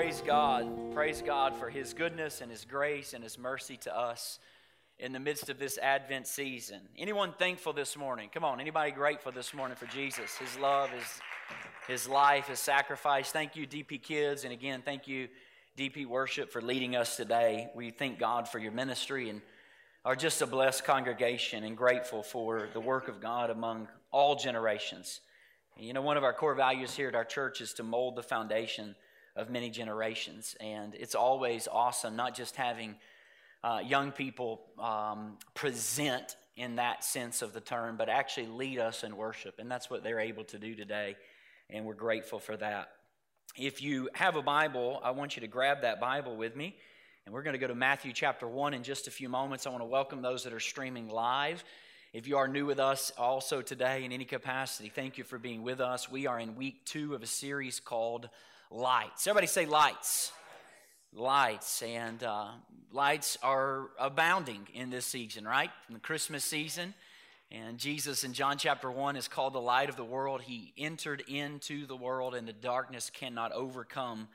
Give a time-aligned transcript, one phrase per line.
[0.00, 0.94] Praise God.
[0.94, 4.38] Praise God for His goodness and His grace and His mercy to us
[4.98, 6.80] in the midst of this Advent season.
[6.96, 8.30] Anyone thankful this morning?
[8.32, 11.04] Come on, anybody grateful this morning for Jesus, His love, His,
[11.86, 13.30] His life, His sacrifice?
[13.30, 14.44] Thank you, DP Kids.
[14.44, 15.28] And again, thank you,
[15.76, 17.68] DP Worship, for leading us today.
[17.74, 19.42] We thank God for your ministry and
[20.06, 25.20] are just a blessed congregation and grateful for the work of God among all generations.
[25.76, 28.22] You know, one of our core values here at our church is to mold the
[28.22, 28.94] foundation
[29.36, 30.56] of many generations.
[30.60, 32.96] And it's always awesome, not just having
[33.62, 39.04] uh, young people um, present in that sense of the term, but actually lead us
[39.04, 39.58] in worship.
[39.58, 41.16] And that's what they're able to do today.
[41.68, 42.90] And we're grateful for that.
[43.56, 46.76] If you have a Bible, I want you to grab that Bible with me.
[47.26, 49.66] And we're going to go to Matthew chapter 1 in just a few moments.
[49.66, 51.62] I want to welcome those that are streaming live.
[52.12, 55.62] If you are new with us also today in any capacity, thank you for being
[55.62, 56.10] with us.
[56.10, 58.28] We are in week two of a series called
[58.70, 59.26] Lights.
[59.26, 60.32] Everybody say lights
[61.12, 62.48] lights, and uh,
[62.92, 65.70] lights are abounding in this season, right?
[65.88, 66.94] In the Christmas season.
[67.52, 70.40] And Jesus in John chapter 1 is called the light of the world.
[70.40, 74.28] He entered into the world, and the darkness cannot overcome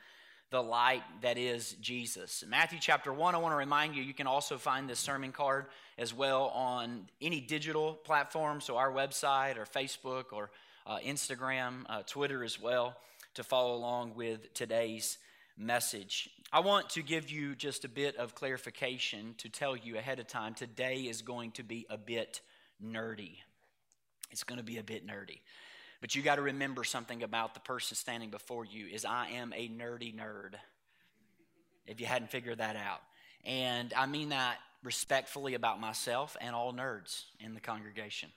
[0.50, 2.44] the light that is Jesus.
[2.46, 5.66] Matthew chapter 1, I want to remind you, you can also find this sermon card
[5.98, 10.50] as well on any digital platform, so our website or Facebook or
[10.86, 12.96] uh, Instagram, uh, Twitter as well,
[13.36, 15.18] to follow along with today's
[15.58, 16.30] message.
[16.52, 20.26] I want to give you just a bit of clarification to tell you ahead of
[20.26, 20.54] time.
[20.54, 22.40] Today is going to be a bit
[22.82, 23.36] nerdy.
[24.30, 25.40] It's going to be a bit nerdy.
[26.00, 29.52] But you got to remember something about the person standing before you is I am
[29.54, 30.54] a nerdy nerd.
[31.86, 33.02] If you hadn't figured that out.
[33.44, 38.30] And I mean that respectfully about myself and all nerds in the congregation.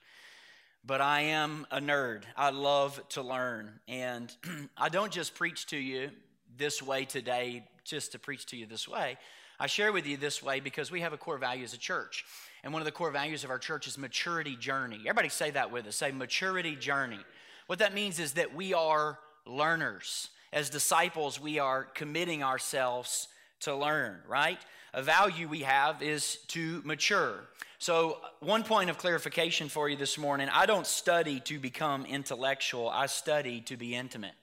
[0.84, 2.22] But I am a nerd.
[2.36, 3.80] I love to learn.
[3.86, 4.34] And
[4.76, 6.10] I don't just preach to you
[6.56, 9.18] this way today just to preach to you this way.
[9.58, 12.24] I share with you this way because we have a core value as a church.
[12.64, 14.98] And one of the core values of our church is maturity journey.
[15.00, 15.96] Everybody say that with us.
[15.96, 17.20] Say maturity journey.
[17.66, 20.30] What that means is that we are learners.
[20.52, 23.28] As disciples, we are committing ourselves
[23.60, 24.58] to learn, right?
[24.92, 27.44] A value we have is to mature.
[27.78, 32.88] So, one point of clarification for you this morning I don't study to become intellectual,
[32.88, 34.34] I study to be intimate.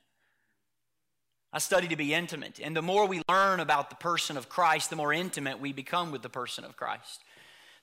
[1.54, 2.60] I study to be intimate.
[2.62, 6.12] And the more we learn about the person of Christ, the more intimate we become
[6.12, 7.24] with the person of Christ.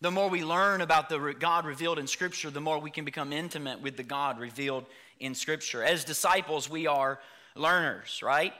[0.00, 3.32] The more we learn about the God revealed in Scripture, the more we can become
[3.32, 4.84] intimate with the God revealed
[5.18, 5.82] in Scripture.
[5.82, 7.20] As disciples, we are
[7.56, 8.52] learners, right?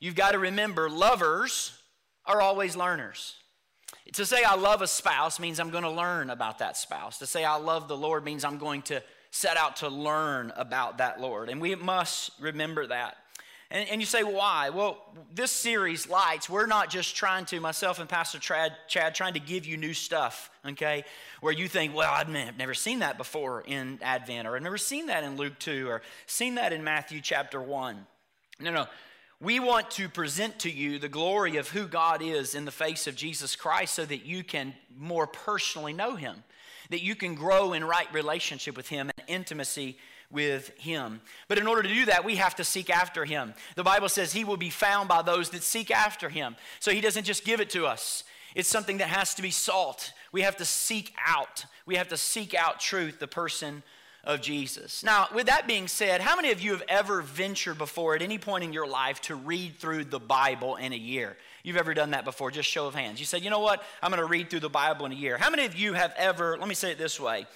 [0.00, 1.72] You've got to remember, lovers
[2.24, 3.34] are always learners.
[4.12, 7.18] To say I love a spouse means I'm going to learn about that spouse.
[7.18, 10.98] To say I love the Lord means I'm going to set out to learn about
[10.98, 11.48] that Lord.
[11.48, 13.16] And we must remember that.
[13.70, 14.70] And, and you say, why?
[14.70, 14.98] Well,
[15.34, 19.40] this series, Lights, we're not just trying to, myself and Pastor Chad, Chad, trying to
[19.40, 21.04] give you new stuff, okay?
[21.40, 25.06] Where you think, well, I've never seen that before in Advent, or I've never seen
[25.06, 28.06] that in Luke 2, or seen that in Matthew chapter 1.
[28.60, 28.86] No, no.
[29.40, 33.06] We want to present to you the glory of who God is in the face
[33.06, 36.42] of Jesus Christ so that you can more personally know Him,
[36.90, 39.98] that you can grow in right relationship with Him and intimacy
[40.30, 41.20] with him.
[41.48, 43.54] But in order to do that, we have to seek after him.
[43.74, 46.56] The Bible says he will be found by those that seek after him.
[46.80, 50.12] So he doesn't just give it to us, it's something that has to be sought.
[50.32, 51.66] We have to seek out.
[51.84, 53.82] We have to seek out truth, the person
[54.26, 55.04] of Jesus.
[55.04, 58.38] Now, with that being said, how many of you have ever ventured before at any
[58.38, 61.36] point in your life to read through the Bible in a year?
[61.62, 62.50] You've ever done that before?
[62.50, 63.20] Just show of hands.
[63.20, 63.82] You said, you know what?
[64.02, 65.38] I'm going to read through the Bible in a year.
[65.38, 67.46] How many of you have ever, let me say it this way,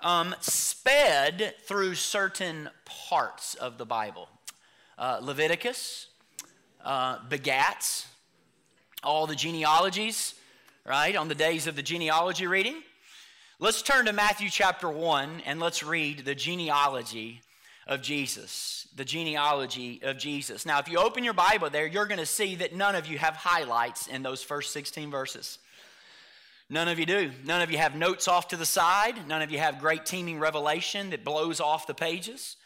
[0.00, 4.28] um, sped through certain parts of the Bible.
[4.98, 6.08] Uh, Leviticus,
[6.84, 8.06] uh, begats,
[9.02, 10.34] all the genealogies,
[10.86, 12.82] right, on the days of the genealogy reading.
[13.64, 17.40] Let's turn to Matthew chapter 1 and let's read the genealogy
[17.86, 18.86] of Jesus.
[18.94, 20.66] The genealogy of Jesus.
[20.66, 23.16] Now, if you open your Bible there, you're going to see that none of you
[23.16, 25.58] have highlights in those first 16 verses.
[26.68, 27.30] None of you do.
[27.46, 29.26] None of you have notes off to the side.
[29.26, 32.56] None of you have great teeming revelation that blows off the pages.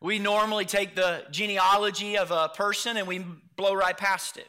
[0.00, 3.24] We normally take the genealogy of a person and we
[3.56, 4.46] blow right past it.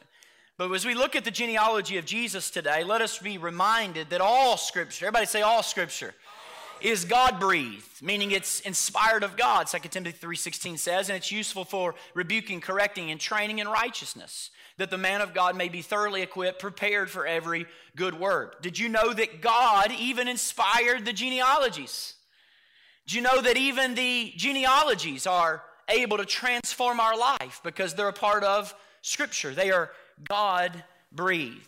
[0.68, 4.20] But as we look at the genealogy of Jesus today, let us be reminded that
[4.20, 6.14] all Scripture, everybody say all Scripture,
[6.80, 11.64] is God breathed, meaning it's inspired of God, 2 Timothy 3.16 says, and it's useful
[11.64, 16.22] for rebuking, correcting, and training in righteousness, that the man of God may be thoroughly
[16.22, 17.66] equipped, prepared for every
[17.96, 18.62] good work.
[18.62, 22.14] Did you know that God even inspired the genealogies?
[23.08, 28.06] Do you know that even the genealogies are able to transform our life because they're
[28.06, 28.72] a part of
[29.02, 29.52] Scripture?
[29.54, 29.90] They are
[30.28, 31.66] God breathed.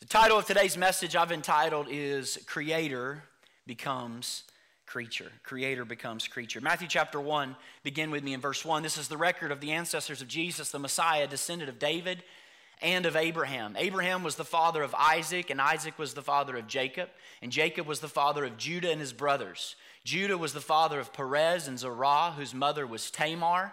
[0.00, 3.22] The title of today's message I've entitled is Creator
[3.66, 4.44] becomes
[4.86, 5.30] creature.
[5.42, 6.60] Creator becomes creature.
[6.60, 8.82] Matthew chapter 1, begin with me in verse 1.
[8.82, 12.22] This is the record of the ancestors of Jesus, the Messiah, descendant of David
[12.82, 13.74] and of Abraham.
[13.78, 17.08] Abraham was the father of Isaac, and Isaac was the father of Jacob,
[17.40, 19.76] and Jacob was the father of Judah and his brothers.
[20.04, 23.72] Judah was the father of Perez and Zerah, whose mother was Tamar.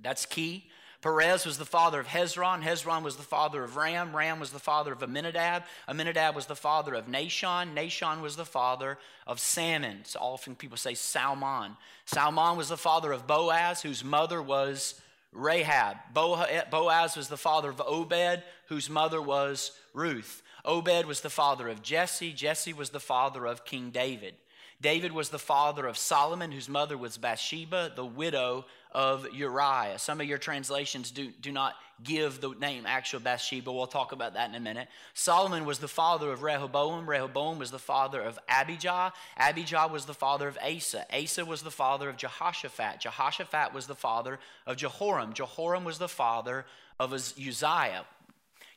[0.00, 0.70] That's key.
[1.00, 2.62] Perez was the father of Hezron.
[2.62, 4.16] Hezron was the father of Ram.
[4.16, 5.62] Ram was the father of Amminadab.
[5.88, 7.72] Amminadab was the father of Nahshon.
[7.72, 10.00] Nahshon was the father of Salmon.
[10.04, 11.76] So often people say Salmon.
[12.04, 15.00] Salmon was the father of Boaz, whose mother was
[15.32, 15.98] Rahab.
[16.12, 20.42] Boaz was the father of Obed, whose mother was Ruth.
[20.64, 22.32] Obed was the father of Jesse.
[22.32, 24.34] Jesse was the father of King David.
[24.80, 29.98] David was the father of Solomon, whose mother was Bathsheba, the widow of Uriah.
[29.98, 33.72] Some of your translations do, do not give the name actual Bathsheba.
[33.72, 34.88] We'll talk about that in a minute.
[35.14, 37.08] Solomon was the father of Rehoboam.
[37.08, 39.12] Rehoboam was the father of Abijah.
[39.36, 41.04] Abijah was the father of Asa.
[41.12, 43.00] Asa was the father of Jehoshaphat.
[43.00, 45.32] Jehoshaphat was the father of Jehoram.
[45.32, 46.64] Jehoram was the father
[46.98, 48.04] of Uzziah.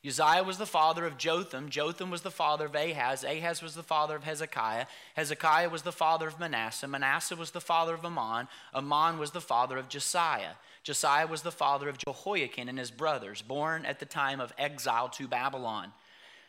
[0.04, 1.68] Uzziah was the father of Jotham.
[1.68, 3.22] Jotham was the father of Ahaz.
[3.22, 4.86] Ahaz was the father of Hezekiah.
[5.14, 6.88] Hezekiah was the father of Manasseh.
[6.88, 8.48] Manasseh was the father of Amon.
[8.74, 10.54] Amon was the father of Josiah.
[10.82, 15.08] Josiah was the father of Jehoiakim and his brothers, born at the time of exile
[15.10, 15.92] to Babylon.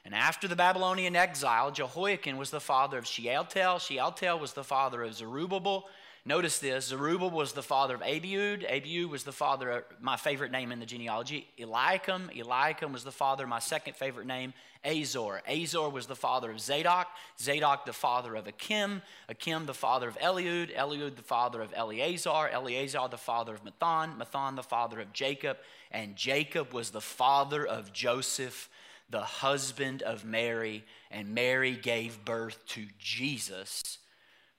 [0.04, 3.78] And after the Babylonian exile, Jehoiakim was the father of Shealtiel.
[3.78, 5.88] Shealtiel was the father of Zerubbabel.
[6.26, 8.66] Notice this Zerubbabel was the father of Abiud.
[8.72, 12.30] Abiud was the father of my favorite name in the genealogy, Eliakim.
[12.34, 14.54] Eliakim was the father of my second favorite name,
[14.86, 15.42] Azor.
[15.46, 17.08] Azor was the father of Zadok.
[17.38, 19.02] Zadok, the father of Achim.
[19.28, 20.74] Achim, the father of Eliud.
[20.74, 22.50] Eliud, the father of Eleazar.
[22.50, 24.18] Eleazar, the father of Matthan.
[24.18, 25.58] Matthan, the father of Jacob.
[25.92, 28.70] And Jacob was the father of Joseph,
[29.10, 30.86] the husband of Mary.
[31.12, 34.00] And Mary gave birth to Jesus,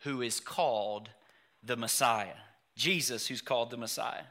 [0.01, 1.09] who is called
[1.65, 2.35] the Messiah.
[2.77, 4.25] Jesus, who's called the Messiah.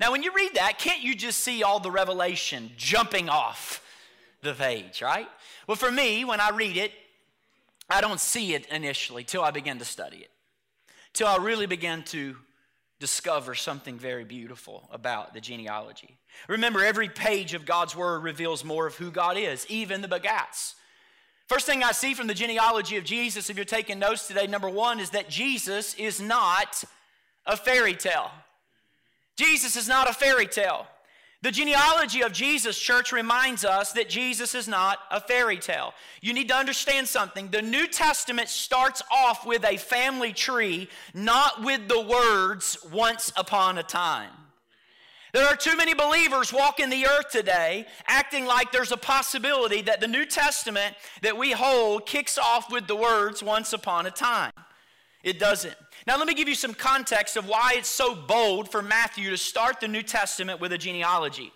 [0.00, 3.84] Now, when you read that, can't you just see all the revelation jumping off
[4.42, 5.28] the page, right?
[5.66, 6.92] Well, for me, when I read it,
[7.90, 10.30] I don't see it initially till I begin to study it,
[11.12, 12.36] till I really begin to
[13.00, 16.16] discover something very beautiful about the genealogy.
[16.48, 20.74] Remember, every page of God's Word reveals more of who God is, even the begats.
[21.48, 24.70] First thing I see from the genealogy of Jesus, if you're taking notes today, number
[24.70, 26.84] one is that Jesus is not
[27.46, 28.30] a fairy tale.
[29.36, 30.86] Jesus is not a fairy tale.
[31.42, 35.92] The genealogy of Jesus, church, reminds us that Jesus is not a fairy tale.
[36.20, 37.48] You need to understand something.
[37.48, 43.78] The New Testament starts off with a family tree, not with the words once upon
[43.78, 44.30] a time.
[45.32, 50.00] There are too many believers walking the earth today acting like there's a possibility that
[50.00, 54.52] the New Testament that we hold kicks off with the words once upon a time.
[55.22, 55.74] It doesn't.
[56.06, 59.38] Now, let me give you some context of why it's so bold for Matthew to
[59.38, 61.50] start the New Testament with a genealogy.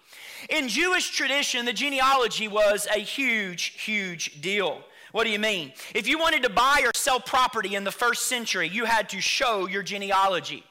[0.49, 4.83] In Jewish tradition, the genealogy was a huge, huge deal.
[5.13, 5.73] What do you mean?
[5.95, 9.21] If you wanted to buy or sell property in the first century, you had to
[9.21, 10.65] show your genealogy.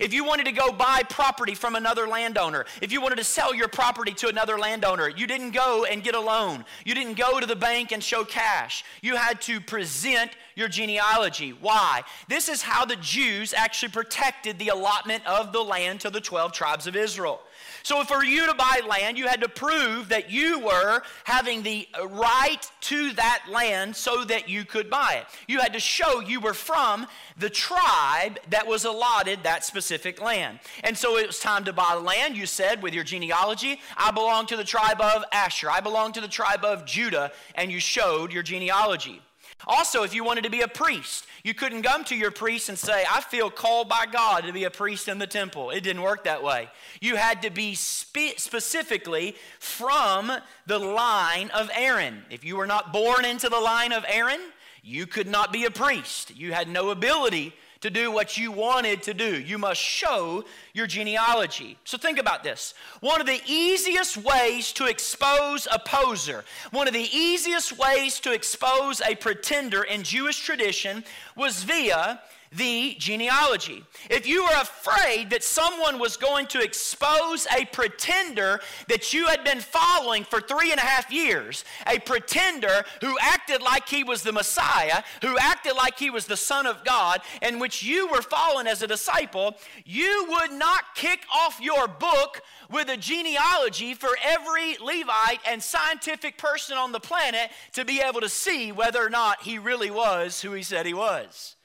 [0.00, 3.54] If you wanted to go buy property from another landowner, if you wanted to sell
[3.54, 6.64] your property to another landowner, you didn't go and get a loan.
[6.84, 8.84] You didn't go to the bank and show cash.
[9.02, 11.50] You had to present your genealogy.
[11.50, 12.02] Why?
[12.28, 16.52] This is how the Jews actually protected the allotment of the land to the 12
[16.52, 17.40] tribes of Israel.
[17.82, 21.88] So, for you to buy land, you had to prove that you were having the
[22.08, 25.26] right to that land so that you could buy it.
[25.46, 27.06] You had to show you were from
[27.36, 30.60] the tribe that was allotted that specific land.
[30.84, 32.36] And so it was time to buy land.
[32.36, 36.20] You said with your genealogy, I belong to the tribe of Asher, I belong to
[36.20, 39.22] the tribe of Judah, and you showed your genealogy.
[39.66, 42.78] Also, if you wanted to be a priest, you couldn't come to your priest and
[42.78, 45.70] say, I feel called by God to be a priest in the temple.
[45.70, 46.68] It didn't work that way.
[47.00, 50.30] You had to be spe- specifically from
[50.66, 52.24] the line of Aaron.
[52.30, 54.40] If you were not born into the line of Aaron,
[54.82, 56.36] you could not be a priest.
[56.36, 59.40] You had no ability to do what you wanted to do.
[59.40, 61.78] You must show your genealogy.
[61.84, 62.74] So think about this.
[63.00, 68.32] One of the easiest ways to expose a poser, one of the easiest ways to
[68.32, 71.04] expose a pretender in Jewish tradition
[71.36, 72.20] was via
[72.52, 73.84] the genealogy.
[74.10, 79.44] If you were afraid that someone was going to expose a pretender that you had
[79.44, 84.22] been following for three and a half years, a pretender who acted like he was
[84.22, 88.22] the Messiah, who acted like he was the Son of God, and which you were
[88.22, 92.40] following as a disciple, you would not kick off your book
[92.70, 98.20] with a genealogy for every Levite and scientific person on the planet to be able
[98.20, 101.56] to see whether or not he really was who he said he was.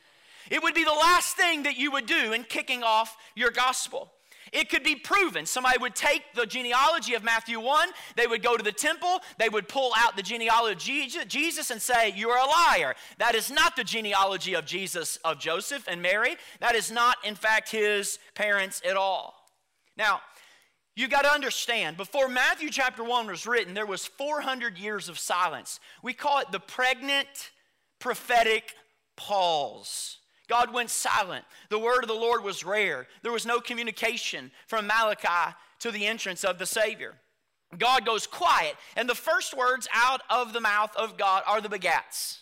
[0.54, 4.12] It would be the last thing that you would do in kicking off your gospel.
[4.52, 5.48] It could be proven.
[5.48, 9.50] Somebody would take the genealogy of Matthew 1, they would go to the temple, they
[9.50, 12.94] would pull out the genealogy of Jesus and say, You are a liar.
[13.18, 16.36] That is not the genealogy of Jesus, of Joseph and Mary.
[16.60, 19.34] That is not, in fact, his parents at all.
[19.98, 20.22] Now,
[20.96, 25.18] you got to understand, before Matthew chapter 1 was written, there was 400 years of
[25.18, 25.80] silence.
[26.04, 27.50] We call it the pregnant
[27.98, 28.76] prophetic
[29.16, 30.20] pause.
[30.48, 31.46] God went silent.
[31.70, 33.08] The word of the Lord was rare.
[33.22, 37.16] There was no communication from Malachi to the entrance of the Savior.
[37.78, 41.70] God goes quiet, and the first words out of the mouth of God are the
[41.70, 42.40] begats,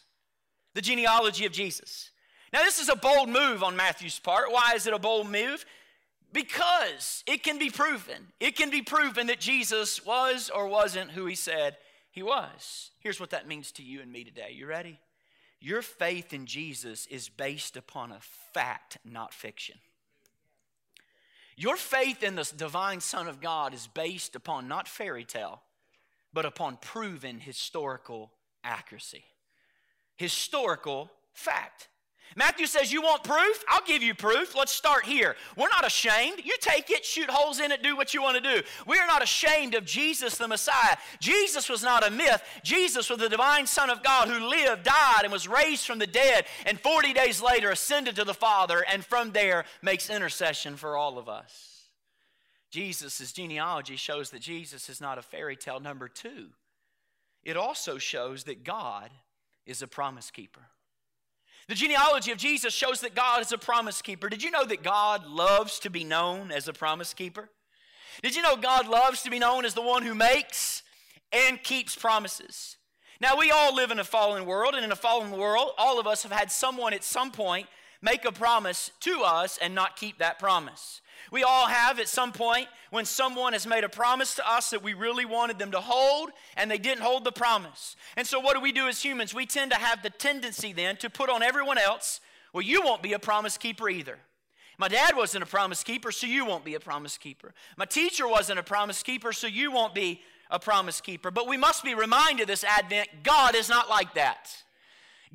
[0.73, 2.09] the genealogy of Jesus.
[2.51, 4.51] Now, this is a bold move on Matthew's part.
[4.51, 5.65] Why is it a bold move?
[6.33, 8.27] Because it can be proven.
[8.39, 11.77] It can be proven that Jesus was or wasn't who he said
[12.11, 12.91] he was.
[12.99, 14.51] Here's what that means to you and me today.
[14.53, 14.99] You ready?
[15.61, 18.19] Your faith in Jesus is based upon a
[18.53, 19.77] fact, not fiction.
[21.55, 25.61] Your faith in the divine Son of God is based upon not fairy tale,
[26.33, 28.31] but upon proven historical
[28.63, 29.23] accuracy.
[30.15, 31.89] Historical fact.
[32.35, 33.63] Matthew says, You want proof?
[33.67, 34.55] I'll give you proof.
[34.55, 35.35] Let's start here.
[35.57, 36.41] We're not ashamed.
[36.43, 38.61] You take it, shoot holes in it, do what you want to do.
[38.87, 40.97] We are not ashamed of Jesus the Messiah.
[41.19, 42.41] Jesus was not a myth.
[42.63, 46.07] Jesus was the divine Son of God who lived, died, and was raised from the
[46.07, 50.95] dead, and 40 days later ascended to the Father, and from there makes intercession for
[50.95, 51.71] all of us.
[52.71, 55.81] Jesus' genealogy shows that Jesus is not a fairy tale.
[55.81, 56.47] Number two,
[57.43, 59.09] it also shows that God
[59.65, 60.61] is a promise keeper.
[61.67, 64.29] The genealogy of Jesus shows that God is a promise keeper.
[64.29, 67.49] Did you know that God loves to be known as a promise keeper?
[68.21, 70.83] Did you know God loves to be known as the one who makes
[71.31, 72.77] and keeps promises?
[73.21, 76.07] Now, we all live in a fallen world, and in a fallen world, all of
[76.07, 77.67] us have had someone at some point
[78.01, 81.01] make a promise to us and not keep that promise.
[81.31, 84.83] We all have at some point when someone has made a promise to us that
[84.83, 87.95] we really wanted them to hold and they didn't hold the promise.
[88.17, 89.33] And so, what do we do as humans?
[89.33, 92.21] We tend to have the tendency then to put on everyone else,
[92.53, 94.17] well, you won't be a promise keeper either.
[94.77, 97.53] My dad wasn't a promise keeper, so you won't be a promise keeper.
[97.77, 101.31] My teacher wasn't a promise keeper, so you won't be a promise keeper.
[101.31, 104.49] But we must be reminded this Advent God is not like that.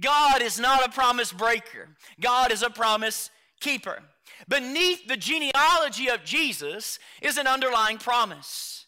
[0.00, 1.88] God is not a promise breaker,
[2.20, 4.02] God is a promise keeper.
[4.48, 8.86] Beneath the genealogy of Jesus is an underlying promise.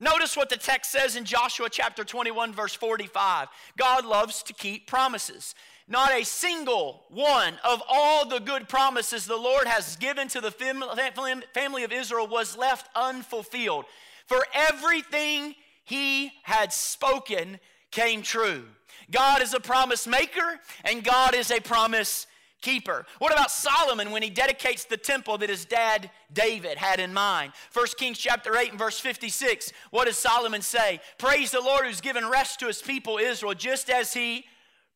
[0.00, 3.48] Notice what the text says in Joshua chapter 21, verse 45.
[3.76, 5.54] God loves to keep promises.
[5.88, 10.50] Not a single one of all the good promises the Lord has given to the
[10.50, 13.86] family of Israel was left unfulfilled.
[14.26, 17.58] For everything he had spoken
[17.90, 18.64] came true.
[19.10, 22.26] God is a promise maker, and God is a promise
[22.60, 23.06] keeper.
[23.18, 27.52] What about Solomon when he dedicates the temple that his dad David had in mind?
[27.72, 29.72] 1 Kings chapter 8 and verse 56.
[29.90, 31.00] What does Solomon say?
[31.18, 34.44] Praise the Lord who's given rest to his people Israel just as he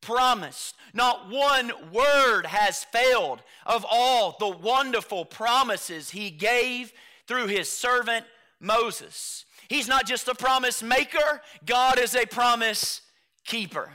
[0.01, 0.75] promised.
[0.93, 6.91] Not one word has failed of all the wonderful promises he gave
[7.27, 8.25] through his servant
[8.59, 9.45] Moses.
[9.69, 13.01] He's not just a promise maker, God is a promise
[13.45, 13.89] keeper.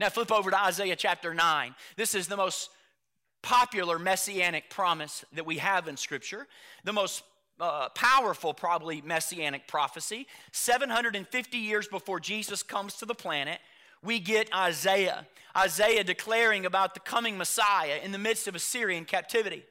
[0.00, 1.74] Now flip over to Isaiah chapter 9.
[1.96, 2.70] This is the most
[3.42, 6.46] popular messianic promise that we have in Scripture,
[6.84, 7.22] the most
[7.60, 10.26] uh, powerful, probably, messianic prophecy.
[10.52, 13.58] 750 years before Jesus comes to the planet,
[14.02, 15.26] we get Isaiah.
[15.56, 19.64] Isaiah declaring about the coming Messiah in the midst of Assyrian captivity.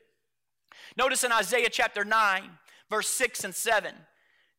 [0.97, 2.43] Notice in Isaiah chapter 9,
[2.89, 3.93] verse 6 and 7.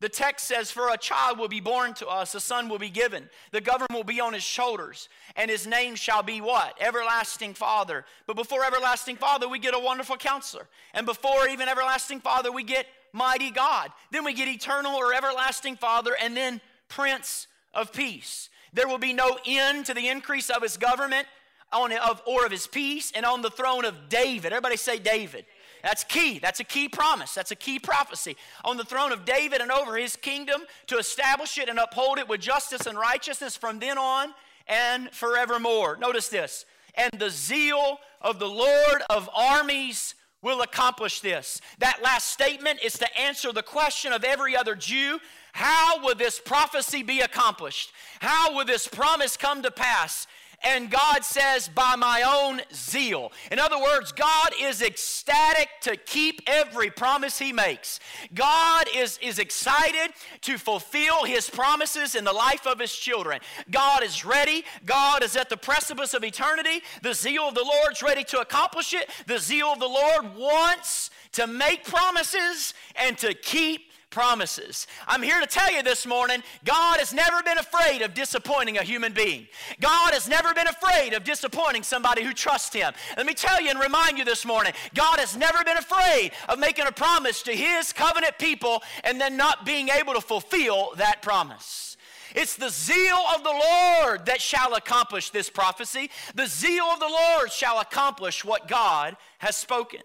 [0.00, 2.90] The text says, For a child will be born to us, a son will be
[2.90, 3.28] given.
[3.50, 6.76] The government will be on his shoulders, and his name shall be what?
[6.80, 8.04] Everlasting Father.
[8.26, 10.68] But before Everlasting Father, we get a wonderful counselor.
[10.94, 13.90] And before even Everlasting Father, we get Mighty God.
[14.12, 18.50] Then we get Eternal or Everlasting Father, and then Prince of Peace.
[18.72, 21.26] There will be no end to the increase of his government
[21.72, 24.52] on of or of his peace and on the throne of David.
[24.52, 25.44] Everybody say David.
[25.82, 26.38] That's key.
[26.38, 27.34] That's a key promise.
[27.34, 28.36] That's a key prophecy.
[28.64, 32.28] On the throne of David and over his kingdom to establish it and uphold it
[32.28, 34.34] with justice and righteousness from then on
[34.66, 35.96] and forevermore.
[35.96, 36.64] Notice this.
[36.94, 41.60] And the zeal of the Lord of armies will accomplish this.
[41.78, 45.18] That last statement is to answer the question of every other Jew
[45.52, 47.90] how will this prophecy be accomplished?
[48.20, 50.28] How will this promise come to pass?
[50.64, 53.30] And God says, by my own zeal.
[53.52, 58.00] In other words, God is ecstatic to keep every promise He makes.
[58.34, 60.12] God is, is excited
[60.42, 63.40] to fulfill His promises in the life of His children.
[63.70, 64.64] God is ready.
[64.84, 66.82] God is at the precipice of eternity.
[67.02, 69.08] The zeal of the Lord's ready to accomplish it.
[69.26, 74.86] The zeal of the Lord wants to make promises and to keep promises.
[75.06, 78.82] I'm here to tell you this morning God has never been afraid of disappointing a
[78.82, 79.46] human being.
[79.80, 82.92] God has never been afraid of disappointing somebody who trusts Him.
[83.16, 86.58] Let me tell you and remind you this morning God has never been afraid of
[86.58, 91.22] making a promise to His covenant people and then not being able to fulfill that
[91.22, 91.96] promise.
[92.34, 96.10] It's the zeal of the Lord that shall accomplish this prophecy.
[96.34, 100.00] The zeal of the Lord shall accomplish what God has spoken.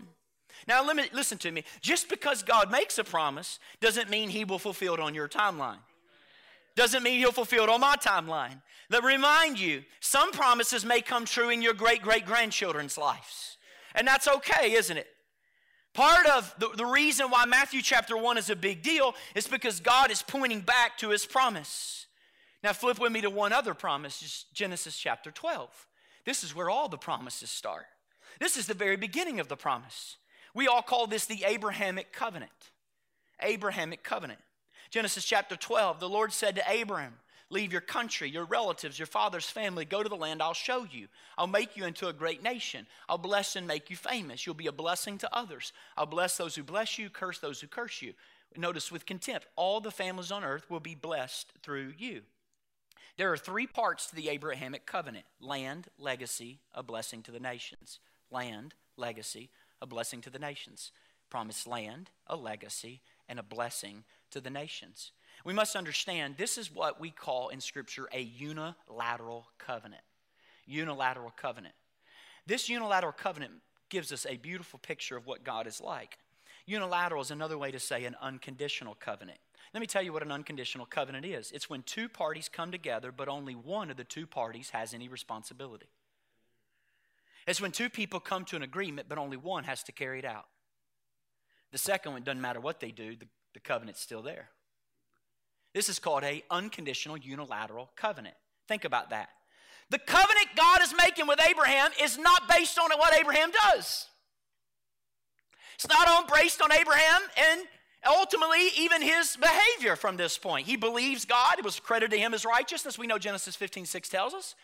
[0.68, 1.64] Now, me, listen to me.
[1.82, 5.80] Just because God makes a promise doesn't mean He will fulfill it on your timeline.
[6.76, 8.62] Doesn't mean He'll fulfill it on my timeline.
[8.90, 13.58] Let remind you, some promises may come true in your great great grandchildren's lives.
[13.96, 15.08] And that's okay, isn't it?
[15.94, 19.80] Part of the, the reason why Matthew chapter 1 is a big deal is because
[19.80, 22.08] God is pointing back to His promise.
[22.64, 25.88] Now, flip with me to one other promise, Genesis chapter 12.
[26.26, 27.86] This is where all the promises start.
[28.40, 30.18] This is the very beginning of the promise.
[30.54, 32.52] We all call this the Abrahamic covenant.
[33.42, 34.40] Abrahamic covenant.
[34.90, 37.16] Genesis chapter 12, the Lord said to Abraham,
[37.50, 41.08] Leave your country, your relatives, your father's family, go to the land I'll show you.
[41.38, 42.88] I'll make you into a great nation.
[43.08, 44.46] I'll bless and make you famous.
[44.46, 45.72] You'll be a blessing to others.
[45.96, 48.14] I'll bless those who bless you, curse those who curse you.
[48.58, 52.22] Notice with contempt, all the families on earth will be blessed through you.
[53.18, 58.00] There are three parts to the Abrahamic covenant land, legacy, a blessing to the nations.
[58.32, 59.50] Land, legacy,
[59.84, 60.92] a blessing to the nations.
[61.30, 65.12] Promised land, a legacy, and a blessing to the nations.
[65.46, 70.04] We must understand this is what we call in Scripture a unilateral covenant.
[70.66, 71.76] Unilateral covenant.
[72.48, 73.54] This unilateral covenant
[73.90, 76.18] gives us a beautiful picture of what God is like.
[76.66, 79.40] Unilateral is another way to say an unconditional covenant.
[79.74, 83.12] Let me tell you what an unconditional covenant is it's when two parties come together,
[83.12, 85.88] but only one of the two parties has any responsibility.
[87.48, 90.26] It's when two people come to an agreement, but only one has to carry it
[90.26, 90.46] out.
[91.72, 94.50] The second one doesn't matter what they do, the, the covenant's still there.
[95.74, 98.36] This is called a unconditional unilateral covenant.
[98.68, 99.30] Think about that.
[99.90, 104.08] The covenant God is making with Abraham is not based on what Abraham does.
[105.76, 107.62] It's not on, based on Abraham and
[108.08, 110.68] ultimately even his behavior from this point.
[110.68, 111.58] He believes God.
[111.58, 112.98] It was credited to him as righteousness.
[112.98, 114.56] We know Genesis 15, 6 tells us.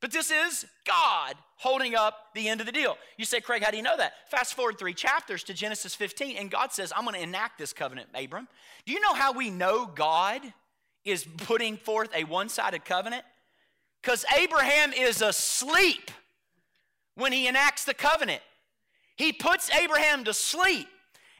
[0.00, 2.96] But this is God holding up the end of the deal.
[3.16, 4.12] You say, Craig, how do you know that?
[4.30, 7.72] Fast forward three chapters to Genesis 15, and God says, I'm going to enact this
[7.72, 8.46] covenant, Abram.
[8.86, 10.40] Do you know how we know God
[11.04, 13.24] is putting forth a one sided covenant?
[14.00, 16.10] Because Abraham is asleep
[17.16, 18.42] when he enacts the covenant.
[19.16, 20.86] He puts Abraham to sleep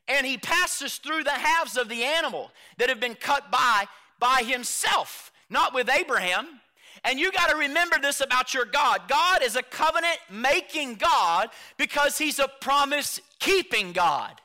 [0.09, 3.85] and he passes through the halves of the animal that have been cut by
[4.19, 6.61] by himself, not with Abraham.
[7.05, 9.03] And you got to remember this about your God.
[9.09, 14.41] God is a covenant making God because He's a promise keeping God.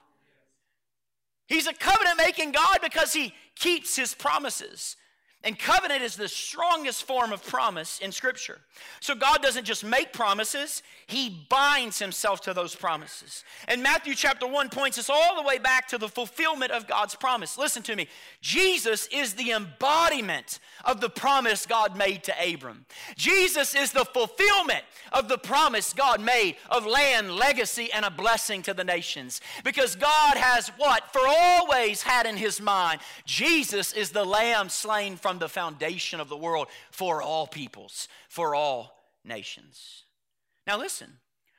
[1.48, 4.96] He's a covenant making God because He keeps His promises.
[5.46, 8.60] And covenant is the strongest form of promise in Scripture.
[9.02, 13.44] So God doesn't just make promises, He binds Himself to those promises.
[13.68, 17.16] And Matthew chapter 1 points us all the way back to the fulfillment of God's
[17.16, 17.58] promise.
[17.58, 18.08] Listen to me
[18.40, 22.86] Jesus is the embodiment of the promise God made to Abram.
[23.18, 28.62] Jesus is the fulfillment of the promise God made of land, legacy, and a blessing
[28.62, 29.42] to the nations.
[29.66, 31.12] Because God has what?
[31.12, 36.20] For always had in His mind Jesus is the lamb slain from from the foundation
[36.20, 40.04] of the world for all peoples, for all nations.
[40.68, 41.10] Now, listen,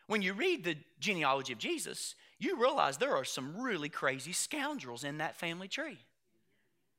[0.06, 5.02] when you read the genealogy of Jesus, you realize there are some really crazy scoundrels
[5.02, 5.98] in that family tree.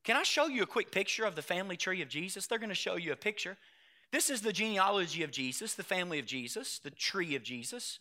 [0.03, 2.45] Can I show you a quick picture of the family tree of Jesus?
[2.45, 3.55] They're going to show you a picture.
[4.11, 7.99] This is the genealogy of Jesus, the family of Jesus, the tree of Jesus.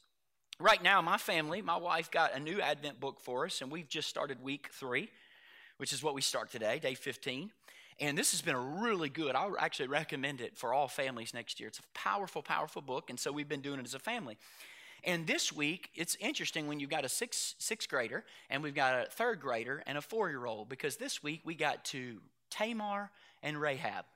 [0.58, 3.88] Right now, my family, my wife got a new Advent book for us, and we've
[3.88, 5.10] just started week three,
[5.76, 7.52] which is what we start today, day 15.
[8.00, 11.60] And this has been a really good, I actually recommend it for all families next
[11.60, 11.68] year.
[11.68, 13.08] It's a powerful, powerful book.
[13.08, 14.36] And so we've been doing it as a family.
[15.04, 19.06] And this week, it's interesting when you've got a six, sixth grader and we've got
[19.06, 23.10] a third grader and a four year old because this week we got to Tamar
[23.42, 24.06] and Rahab.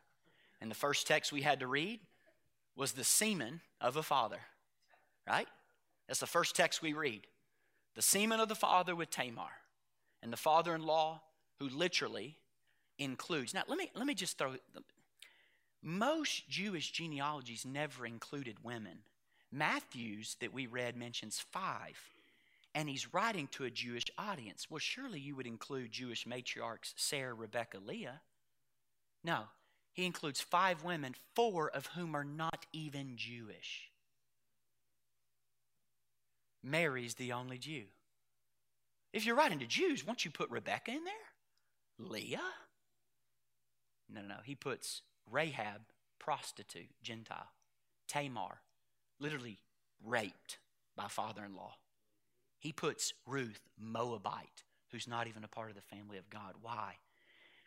[0.61, 2.01] And the first text we had to read
[2.75, 4.41] was the semen of a father,
[5.27, 5.49] right?
[6.07, 7.27] That's the first text we read.
[7.95, 9.51] The semen of the father with Tamar
[10.23, 11.21] and the father in law
[11.59, 12.37] who literally
[12.98, 13.54] includes.
[13.54, 14.54] Now, let me, let me just throw.
[15.82, 18.98] Most Jewish genealogies never included women.
[19.50, 21.98] Matthew's that we read mentions five,
[22.74, 24.66] and he's writing to a Jewish audience.
[24.68, 28.20] Well, surely you would include Jewish matriarchs Sarah, Rebecca, Leah.
[29.24, 29.44] No,
[29.92, 33.90] he includes five women, four of whom are not even Jewish.
[36.62, 37.84] Mary's the only Jew.
[39.12, 41.14] If you're writing to Jews, won't you put Rebecca in there?
[41.98, 42.40] Leah?
[44.12, 44.40] No, no, no.
[44.44, 45.83] He puts Rahab,
[46.18, 47.53] prostitute, Gentile,
[48.07, 48.61] Tamar,
[49.21, 49.59] literally
[50.05, 50.59] raped
[50.97, 51.75] by father in law.
[52.59, 56.55] He puts Ruth, Moabite, who's not even a part of the family of God.
[56.61, 56.94] Why?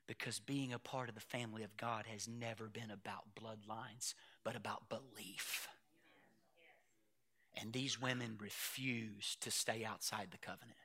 [0.07, 4.55] Because being a part of the family of God has never been about bloodlines, but
[4.55, 5.69] about belief.
[7.55, 10.77] And these women refused to stay outside the covenant.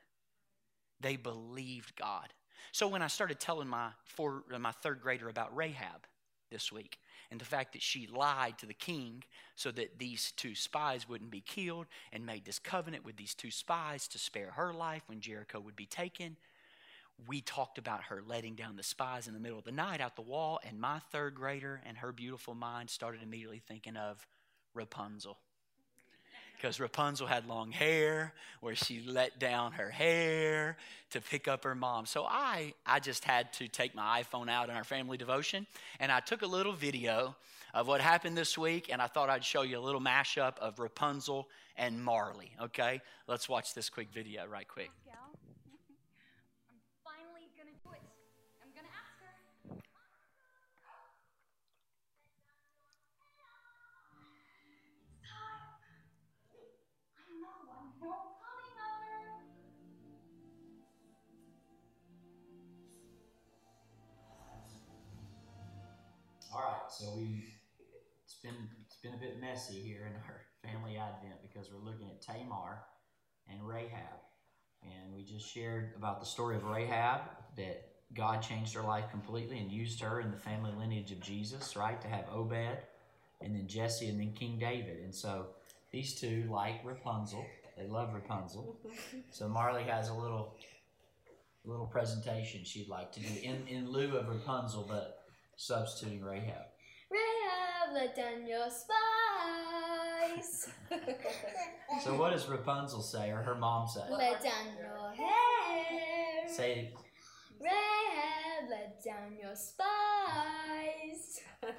[0.99, 2.33] They believed God.
[2.71, 6.07] So when I started telling my four, uh, my third grader about Rahab
[6.49, 9.23] this week, and the fact that she lied to the king
[9.55, 13.51] so that these two spies wouldn't be killed and made this covenant with these two
[13.51, 16.37] spies to spare her life when Jericho would be taken.
[17.27, 20.15] We talked about her letting down the spies in the middle of the night out
[20.15, 24.25] the wall, and my third grader and her beautiful mind started immediately thinking of
[24.73, 25.37] Rapunzel
[26.57, 30.77] because Rapunzel had long hair where she let down her hair
[31.11, 32.05] to pick up her mom.
[32.05, 35.67] So I, I just had to take my iPhone out in our family devotion
[35.99, 37.35] and I took a little video
[37.73, 40.79] of what happened this week and I thought I'd show you a little mashup of
[40.79, 42.51] Rapunzel and Marley.
[42.61, 44.91] Okay, let's watch this quick video right quick.
[66.89, 67.45] So we
[68.23, 72.09] it's been it's been a bit messy here in our family advent because we're looking
[72.09, 72.83] at Tamar
[73.49, 74.19] and Rahab,
[74.83, 77.21] and we just shared about the story of Rahab
[77.55, 81.75] that God changed her life completely and used her in the family lineage of Jesus,
[81.75, 82.79] right, to have Obed,
[83.41, 85.47] and then Jesse, and then King David, and so
[85.91, 87.45] these two like Rapunzel.
[87.77, 88.75] They love Rapunzel.
[89.29, 90.55] So Marley has a little
[91.63, 95.16] little presentation she'd like to do in, in lieu of Rapunzel, but
[95.57, 96.67] substituting Rahab.
[97.11, 98.87] Rahab, let down your spies.
[102.03, 104.01] so what does Rapunzel say, or her mom say?
[104.09, 106.47] Let down your hair.
[106.47, 106.93] Say.
[107.59, 111.41] Rahab, let down your spies.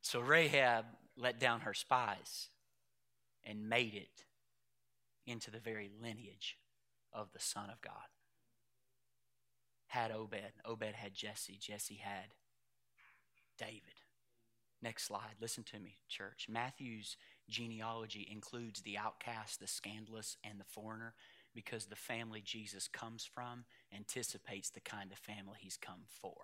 [0.00, 0.84] so Rahab
[1.16, 2.48] let down her spies
[3.42, 4.26] and made it
[5.26, 6.58] into the very lineage
[7.12, 8.08] of the Son of God.
[9.88, 10.52] Had Obed.
[10.64, 11.58] Obed had Jesse.
[11.60, 12.34] Jesse had
[13.58, 14.00] David.
[14.82, 15.36] Next slide.
[15.40, 16.46] Listen to me, church.
[16.48, 17.16] Matthew's
[17.48, 21.14] genealogy includes the outcast, the scandalous, and the foreigner
[21.54, 23.64] because the family Jesus comes from
[23.96, 26.34] anticipates the kind of family he's come for.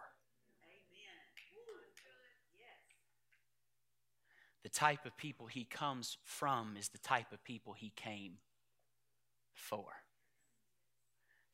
[4.62, 8.34] The type of people he comes from is the type of people he came
[9.54, 9.84] for.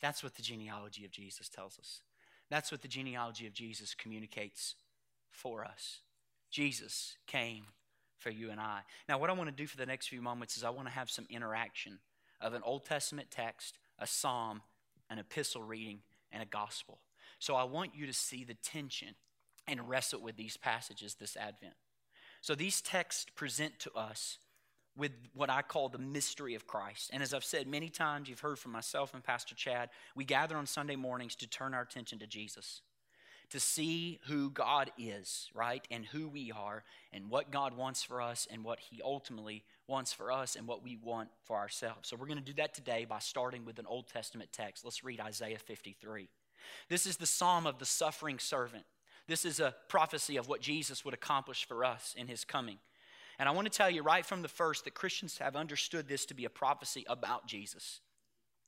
[0.00, 2.02] That's what the genealogy of Jesus tells us.
[2.50, 4.74] That's what the genealogy of Jesus communicates
[5.36, 6.00] for us.
[6.50, 7.64] Jesus came
[8.18, 8.80] for you and I.
[9.08, 10.94] Now, what I want to do for the next few moments is I want to
[10.94, 11.98] have some interaction
[12.40, 14.62] of an Old Testament text, a psalm,
[15.10, 16.00] an epistle reading,
[16.32, 16.98] and a gospel.
[17.38, 19.14] So I want you to see the tension
[19.68, 21.74] and wrestle with these passages this Advent.
[22.40, 24.38] So these texts present to us
[24.96, 27.10] with what I call the mystery of Christ.
[27.12, 30.56] And as I've said many times, you've heard from myself and Pastor Chad, we gather
[30.56, 32.80] on Sunday mornings to turn our attention to Jesus
[33.50, 35.86] to see who God is, right?
[35.90, 36.82] And who we are,
[37.12, 40.82] and what God wants for us, and what He ultimately wants for us, and what
[40.82, 42.08] we want for ourselves.
[42.08, 44.84] So, we're going to do that today by starting with an Old Testament text.
[44.84, 46.28] Let's read Isaiah 53.
[46.88, 48.84] This is the psalm of the suffering servant.
[49.28, 52.78] This is a prophecy of what Jesus would accomplish for us in His coming.
[53.38, 56.26] And I want to tell you right from the first that Christians have understood this
[56.26, 58.00] to be a prophecy about Jesus.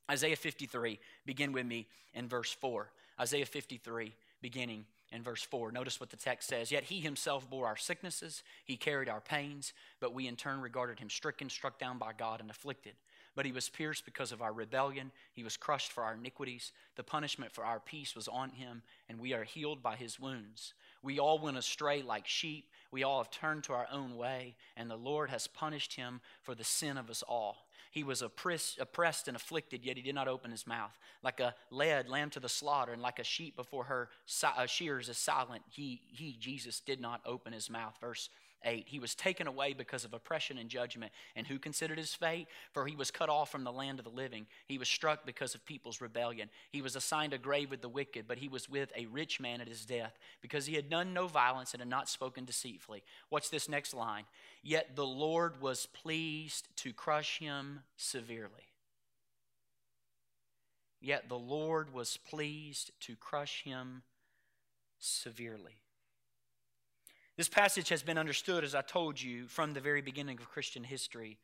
[0.09, 2.91] Isaiah 53, begin with me in verse 4.
[3.19, 5.71] Isaiah 53, beginning in verse 4.
[5.71, 6.71] Notice what the text says.
[6.71, 10.99] Yet he himself bore our sicknesses, he carried our pains, but we in turn regarded
[10.99, 12.93] him stricken, struck down by God, and afflicted.
[13.35, 16.71] But he was pierced because of our rebellion, he was crushed for our iniquities.
[16.95, 20.73] The punishment for our peace was on him, and we are healed by his wounds.
[21.01, 24.89] We all went astray like sheep, we all have turned to our own way, and
[24.89, 27.68] the Lord has punished him for the sin of us all.
[27.91, 30.97] He was oppressed and afflicted, yet he did not open his mouth.
[31.23, 34.09] Like a led lamb to the slaughter, and like a sheep before her
[34.43, 37.97] uh, shears is silent, he, he, Jesus, did not open his mouth.
[37.99, 38.29] Verse
[38.63, 38.85] 8.
[38.87, 41.11] He was taken away because of oppression and judgment.
[41.35, 42.47] And who considered his fate?
[42.71, 44.47] For he was cut off from the land of the living.
[44.67, 46.49] He was struck because of people's rebellion.
[46.71, 49.61] He was assigned a grave with the wicked, but he was with a rich man
[49.61, 53.03] at his death because he had done no violence and had not spoken deceitfully.
[53.29, 54.25] What's this next line?
[54.61, 58.69] Yet the Lord was pleased to crush him severely.
[61.01, 64.03] Yet the Lord was pleased to crush him
[64.99, 65.81] severely.
[67.39, 70.83] This passage has been understood, as I told you, from the very beginning of Christian
[70.83, 71.37] history,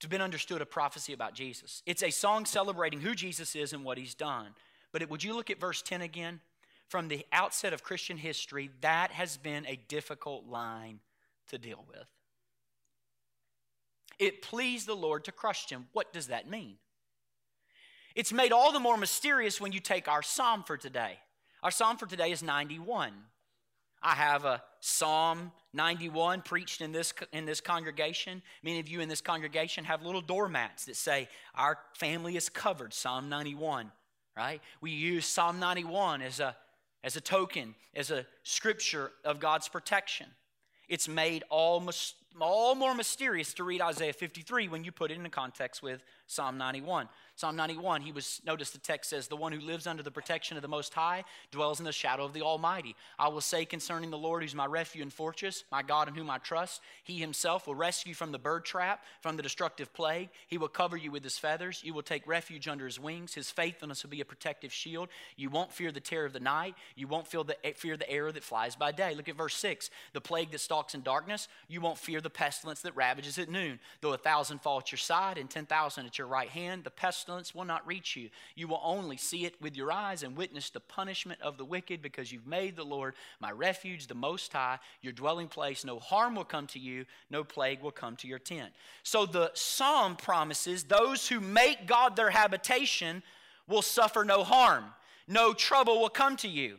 [0.00, 1.84] to been understood a prophecy about Jesus.
[1.86, 4.56] It's a song celebrating who Jesus is and what he's done.
[4.90, 6.40] But would you look at verse 10 again?
[6.88, 10.98] From the outset of Christian history, that has been a difficult line
[11.46, 12.08] to deal with.
[14.18, 15.86] It pleased the Lord to crush him.
[15.92, 16.74] What does that mean?
[18.16, 21.20] It's made all the more mysterious when you take our psalm for today.
[21.62, 23.12] Our psalm for today is 91.
[24.04, 28.42] I have a Psalm 91 preached in this, in this congregation.
[28.62, 32.92] Many of you in this congregation have little doormats that say, Our family is covered,
[32.92, 33.90] Psalm 91,
[34.36, 34.60] right?
[34.82, 36.54] We use Psalm 91 as a,
[37.02, 40.26] as a token, as a scripture of God's protection.
[40.86, 41.82] It's made all,
[42.40, 46.58] all more mysterious to read Isaiah 53 when you put it in context with Psalm
[46.58, 47.08] 91.
[47.36, 50.56] Psalm 91, he was, notice the text says, The one who lives under the protection
[50.56, 52.94] of the Most High dwells in the shadow of the Almighty.
[53.18, 56.30] I will say concerning the Lord, who's my refuge and fortress, my God in whom
[56.30, 60.28] I trust, he himself will rescue from the bird trap, from the destructive plague.
[60.46, 61.82] He will cover you with his feathers.
[61.84, 63.34] You will take refuge under his wings.
[63.34, 65.08] His faithfulness will be a protective shield.
[65.36, 66.76] You won't fear the terror of the night.
[66.94, 69.14] You won't feel the, fear the arrow that flies by day.
[69.16, 69.90] Look at verse 6.
[70.12, 73.78] The plague that stalks in darkness, you won't fear the pestilence that ravages at noon.
[74.00, 77.54] Though a thousand fall at your side and 10,000 at your right hand, the pestilence
[77.54, 78.30] will not reach you.
[78.56, 82.02] You will only see it with your eyes and witness the punishment of the wicked
[82.02, 85.84] because you've made the Lord my refuge, the Most High, your dwelling place.
[85.84, 88.72] No harm will come to you, no plague will come to your tent.
[89.04, 93.22] So the psalm promises those who make God their habitation
[93.68, 94.84] will suffer no harm,
[95.28, 96.78] no trouble will come to you.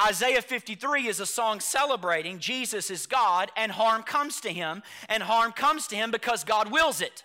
[0.00, 5.22] Isaiah 53 is a song celebrating Jesus is God and harm comes to him, and
[5.22, 7.24] harm comes to him because God wills it.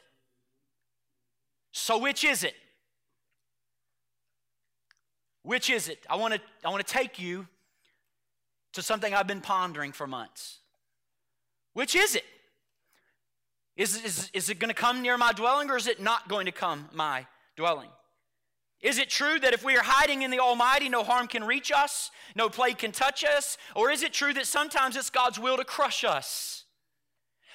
[1.72, 2.56] So, which is it?
[5.44, 6.06] Which is it?
[6.10, 7.48] I want to I want to take you
[8.74, 10.60] to something I've been pondering for months.
[11.74, 12.26] Which is it?
[13.76, 16.48] Is, is, is it going to come near my dwelling or is it not going
[16.48, 17.90] to come my dwelling?
[18.82, 21.72] Is it true that if we are hiding in the Almighty, no harm can reach
[21.72, 23.58] us, no plague can touch us?
[23.76, 26.66] Or is it true that sometimes it's God's will to crush us?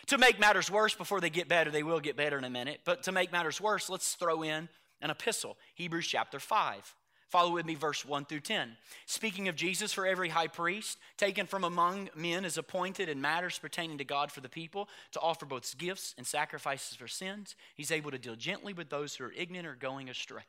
[0.06, 2.80] To make matters worse, before they get better, they will get better in a minute,
[2.84, 4.68] but to make matters worse, let's throw in
[5.00, 6.96] an epistle, Hebrews chapter 5.
[7.28, 8.76] Follow with me, verse 1 through 10.
[9.06, 13.58] Speaking of Jesus for every high priest, taken from among men, is appointed in matters
[13.58, 17.56] pertaining to God for the people, to offer both gifts and sacrifices for sins.
[17.74, 20.42] He's able to deal gently with those who are ignorant or going astray.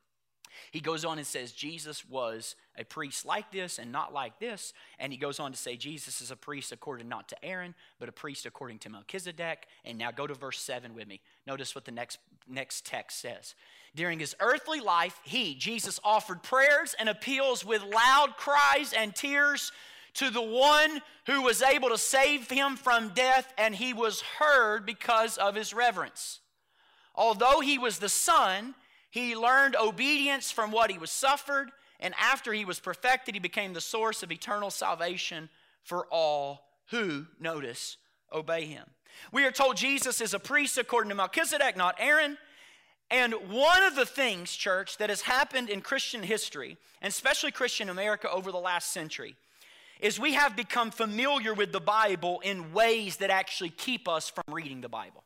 [0.71, 4.73] He goes on and says Jesus was a priest like this and not like this.
[4.99, 8.09] And he goes on to say Jesus is a priest according not to Aaron, but
[8.09, 9.67] a priest according to Melchizedek.
[9.85, 11.21] And now go to verse 7 with me.
[11.45, 13.55] Notice what the next, next text says.
[13.95, 19.71] During his earthly life, he, Jesus, offered prayers and appeals with loud cries and tears
[20.15, 24.85] to the one who was able to save him from death, and he was heard
[24.85, 26.39] because of his reverence.
[27.15, 28.75] Although he was the Son,
[29.13, 33.73] he learned obedience from what he was suffered, and after he was perfected, he became
[33.73, 35.49] the source of eternal salvation
[35.84, 37.97] for all who, notice,
[38.34, 38.86] obey him.
[39.32, 42.39] We are told Jesus is a priest according to Melchizedek, not Aaron.
[43.12, 47.89] And one of the things, church, that has happened in Christian history, and especially Christian
[47.89, 49.36] America over the last century,
[49.99, 54.52] is we have become familiar with the Bible in ways that actually keep us from
[54.52, 55.23] reading the Bible.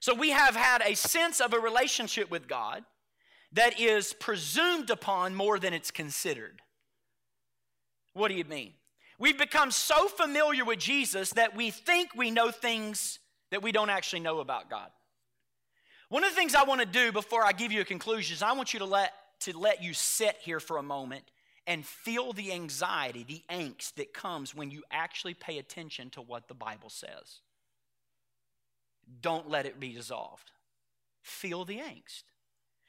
[0.00, 2.84] So we have had a sense of a relationship with God
[3.52, 6.60] that is presumed upon more than it's considered.
[8.12, 8.72] What do you mean?
[9.18, 13.18] We've become so familiar with Jesus that we think we know things
[13.50, 14.90] that we don't actually know about God.
[16.08, 18.42] One of the things I want to do before I give you a conclusion is
[18.42, 21.22] I want you to let to let you sit here for a moment
[21.66, 26.48] and feel the anxiety, the angst that comes when you actually pay attention to what
[26.48, 27.40] the Bible says.
[29.20, 30.50] Don't let it be dissolved.
[31.22, 32.24] Feel the angst.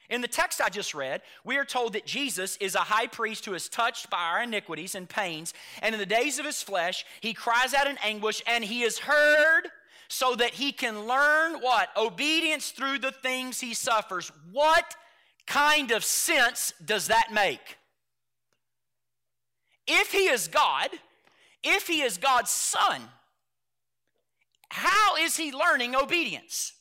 [0.10, 3.46] In the text I just read, we are told that Jesus is a high priest
[3.46, 7.06] who is touched by our iniquities and pains, and in the days of his flesh,
[7.22, 9.70] he cries out in anguish, and he is heard
[10.08, 11.90] so that he can learn what?
[11.96, 14.32] Obedience through the things he suffers.
[14.52, 14.96] What
[15.46, 17.78] kind of sense does that make?
[19.86, 20.90] If he is God,
[21.64, 23.02] if he is God's son,
[24.70, 26.74] how is he learning obedience?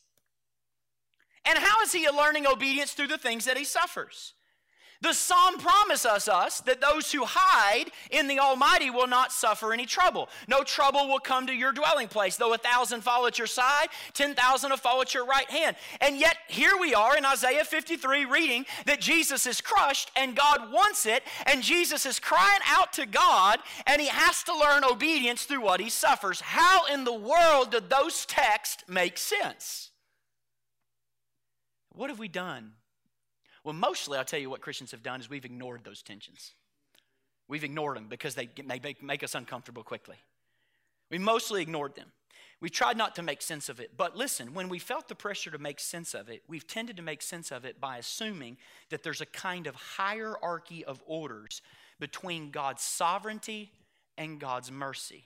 [1.45, 4.33] And how is he learning obedience through the things that he suffers?
[5.01, 9.85] The psalm promises us that those who hide in the Almighty will not suffer any
[9.85, 10.27] trouble.
[10.49, 13.87] No trouble will come to your dwelling place, though a thousand fall at your side,
[14.13, 15.77] 10,000 will fall at your right hand.
[16.01, 20.69] And yet, here we are in Isaiah 53 reading that Jesus is crushed and God
[20.69, 25.45] wants it, and Jesus is crying out to God, and he has to learn obedience
[25.45, 26.41] through what he suffers.
[26.41, 29.91] How in the world do those texts make sense?
[31.93, 32.73] What have we done
[33.69, 36.53] well, mostly, I'll tell you what Christians have done is we've ignored those tensions.
[37.47, 40.15] We've ignored them because they make, make us uncomfortable quickly.
[41.11, 42.07] We mostly ignored them.
[42.61, 43.91] We tried not to make sense of it.
[43.95, 47.03] But listen, when we felt the pressure to make sense of it, we've tended to
[47.03, 48.57] make sense of it by assuming
[48.89, 51.61] that there's a kind of hierarchy of orders
[51.99, 53.71] between God's sovereignty
[54.17, 55.25] and God's mercy.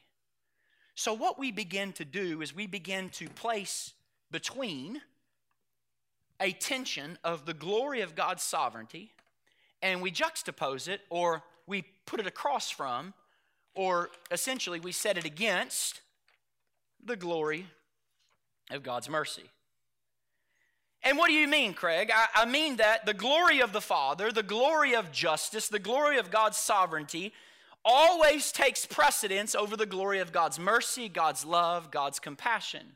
[0.96, 3.94] So, what we begin to do is we begin to place
[4.32, 5.02] between
[6.44, 9.14] a tension of the glory of God's sovereignty
[9.82, 13.14] and we juxtapose it or we put it across from
[13.76, 16.02] or essentially we set it against
[17.04, 17.66] the glory
[18.70, 19.44] of God's mercy.
[21.02, 22.12] And what do you mean, Craig?
[22.14, 26.18] I, I, mean that the glory of the Father, the glory of justice, the glory
[26.18, 27.34] of God's sovereignty
[27.86, 32.96] always takes precedence over the glory of God's mercy, God's love, God's compassion.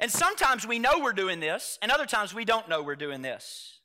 [0.00, 3.22] And sometimes we know we're doing this, and other times we don't know we're doing
[3.22, 3.78] this.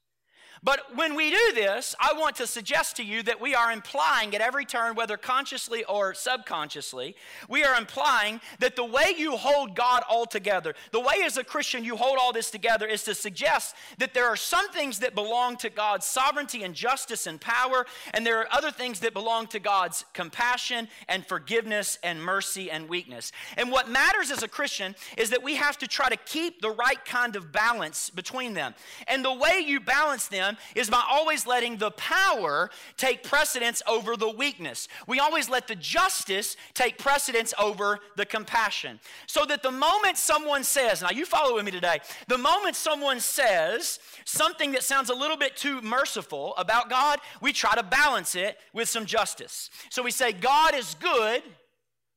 [0.64, 4.36] But when we do this, I want to suggest to you that we are implying
[4.36, 7.16] at every turn, whether consciously or subconsciously,
[7.48, 11.44] we are implying that the way you hold God all together, the way as a
[11.44, 15.16] Christian you hold all this together is to suggest that there are some things that
[15.16, 19.48] belong to God's sovereignty and justice and power, and there are other things that belong
[19.48, 23.32] to God's compassion and forgiveness and mercy and weakness.
[23.56, 26.72] And what matters as a Christian is that we have to try to keep the
[26.72, 28.74] right kind of balance between them.
[29.08, 34.16] And the way you balance them is by always letting the power take precedence over
[34.16, 34.88] the weakness.
[35.08, 39.00] We always let the justice take precedence over the compassion.
[39.28, 43.20] So that the moment someone says, now you follow with me today, the moment someone
[43.20, 48.36] says something that sounds a little bit too merciful about God, we try to balance
[48.36, 49.70] it with some justice.
[49.90, 51.44] So we say, God is good,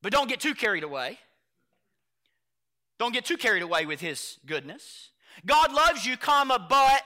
[0.03, 1.18] but don't get too carried away.
[2.99, 5.11] Don't get too carried away with his goodness.
[5.45, 7.03] God loves you, comma, but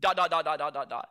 [0.00, 1.08] Dot, dot, dot, dot, dot, dot, dot.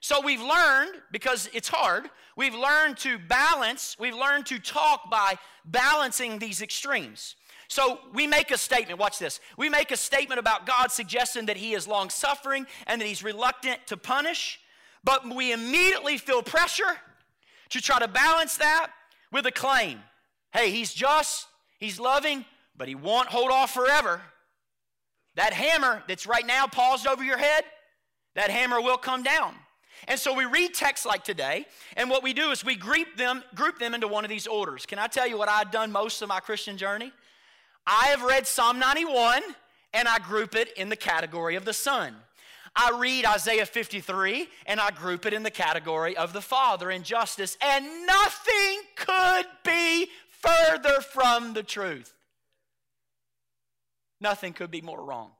[0.00, 5.34] So we've learned, because it's hard, we've learned to balance, we've learned to talk by
[5.66, 7.36] balancing these extremes.
[7.68, 9.40] So we make a statement, watch this.
[9.56, 13.22] We make a statement about God suggesting that He is long suffering and that He's
[13.22, 14.58] reluctant to punish,
[15.04, 16.96] but we immediately feel pressure
[17.68, 18.90] to try to balance that
[19.30, 20.00] with a claim.
[20.52, 21.46] Hey, He's just,
[21.78, 24.22] He's loving, but He won't hold off forever.
[25.36, 27.64] That hammer that's right now paused over your head,
[28.34, 29.54] that hammer will come down.
[30.08, 31.66] And so we read texts like today,
[31.96, 34.86] and what we do is we group them, group them into one of these orders.
[34.86, 37.12] Can I tell you what I've done most of my Christian journey?
[37.86, 39.42] I have read Psalm 91,
[39.92, 42.14] and I group it in the category of the Son.
[42.74, 47.04] I read Isaiah 53, and I group it in the category of the Father and
[47.04, 52.14] justice, and nothing could be further from the truth.
[54.20, 55.32] Nothing could be more wrong.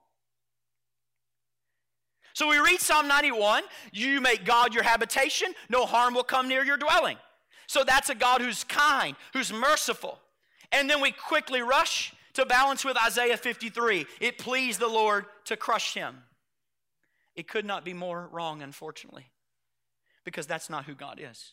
[2.40, 6.64] So we read Psalm 91 you make God your habitation, no harm will come near
[6.64, 7.18] your dwelling.
[7.66, 10.18] So that's a God who's kind, who's merciful.
[10.72, 14.06] And then we quickly rush to balance with Isaiah 53.
[14.22, 16.16] It pleased the Lord to crush him.
[17.36, 19.26] It could not be more wrong, unfortunately,
[20.24, 21.52] because that's not who God is.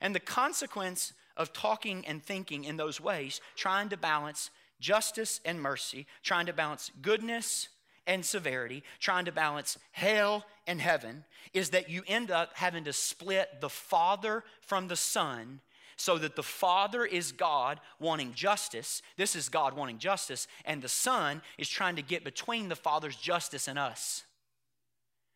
[0.00, 5.60] And the consequence of talking and thinking in those ways, trying to balance justice and
[5.60, 7.70] mercy, trying to balance goodness
[8.06, 11.24] and severity, trying to balance hell and heaven,
[11.54, 15.60] is that you end up having to split the Father from the Son
[15.96, 19.02] so that the Father is God wanting justice.
[19.16, 23.16] This is God wanting justice, and the Son is trying to get between the Father's
[23.16, 24.24] justice and us.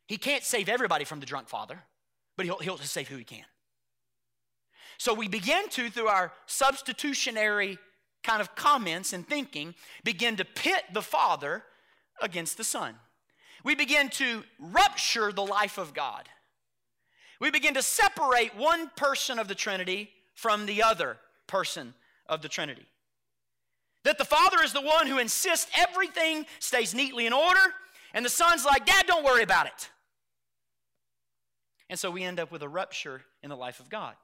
[0.08, 1.82] He can't save everybody from the drunk Father,
[2.36, 3.44] but he'll, he'll save who he can.
[4.98, 7.78] So we begin to, through our substitutionary
[8.22, 11.62] kind of comments and thinking, begin to pit the Father
[12.20, 12.94] against the Son.
[13.64, 16.28] We begin to rupture the life of God.
[17.40, 21.94] We begin to separate one person of the Trinity from the other person
[22.28, 22.86] of the Trinity.
[24.04, 27.74] That the Father is the one who insists everything stays neatly in order,
[28.14, 29.90] and the Son's like, Dad, don't worry about it.
[31.90, 34.14] And so we end up with a rupture in the life of God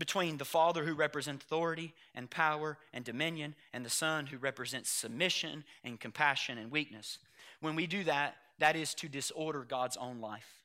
[0.00, 4.90] between the Father who represents authority and power and dominion and the Son who represents
[4.90, 7.18] submission and compassion and weakness.
[7.60, 10.64] When we do that, that is to disorder God's own life.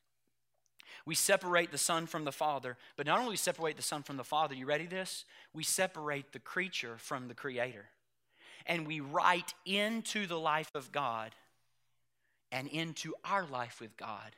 [1.04, 4.24] We separate the Son from the Father, but not only separate the Son from the
[4.24, 5.24] Father, you ready this?
[5.52, 7.84] We separate the creature from the Creator.
[8.64, 11.32] And we write into the life of God
[12.50, 14.34] and into our life with God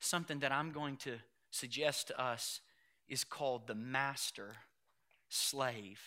[0.00, 1.14] something that I'm going to
[1.50, 2.60] suggest to us
[3.08, 4.56] is called the master
[5.28, 6.00] slave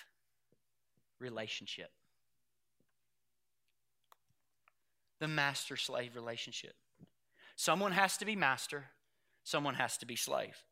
[1.20, 1.92] relationship.
[5.20, 6.74] The master slave relationship.
[7.56, 8.86] Someone has to be master,
[9.44, 10.64] someone has to be slave.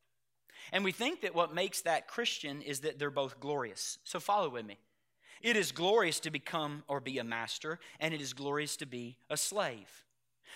[0.72, 3.98] And we think that what makes that Christian is that they're both glorious.
[4.04, 4.78] So follow with me.
[5.42, 9.18] It is glorious to become or be a master, and it is glorious to be
[9.30, 10.06] a slave.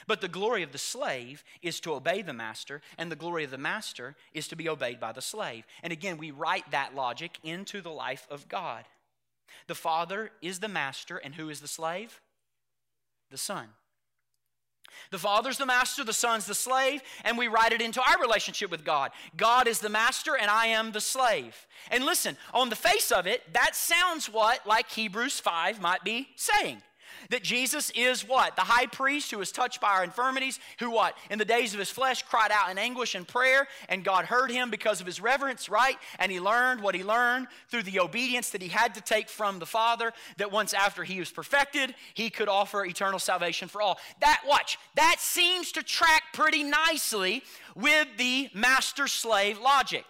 [0.08, 3.52] But the glory of the slave is to obey the master, and the glory of
[3.52, 5.66] the master is to be obeyed by the slave.
[5.82, 8.86] And again, we write that logic into the life of God.
[9.68, 12.22] The Father is the master, and who is the slave?
[13.32, 13.70] The Son.
[15.12, 18.70] The Father's the master, the Son's the slave, and we write it into our relationship
[18.72, 19.12] with God.
[19.36, 21.68] God is the master, and I am the slave.
[21.90, 26.30] And listen, on the face of it, that sounds what, like Hebrews 5 might be
[26.36, 26.82] saying.
[27.30, 28.56] That Jesus is what?
[28.56, 31.16] The high priest who was touched by our infirmities, who what?
[31.30, 34.52] In the days of his flesh cried out in anguish and prayer, and God heard
[34.52, 35.98] him because of his reverence, right?
[36.20, 39.60] And he learned what he learned through the obedience that he had to take from
[39.60, 44.00] the Father, that once after he was perfected, he could offer eternal salvation for all.
[44.22, 47.44] That, watch, that seems to track pretty nicely
[47.76, 50.06] with the master slave logic.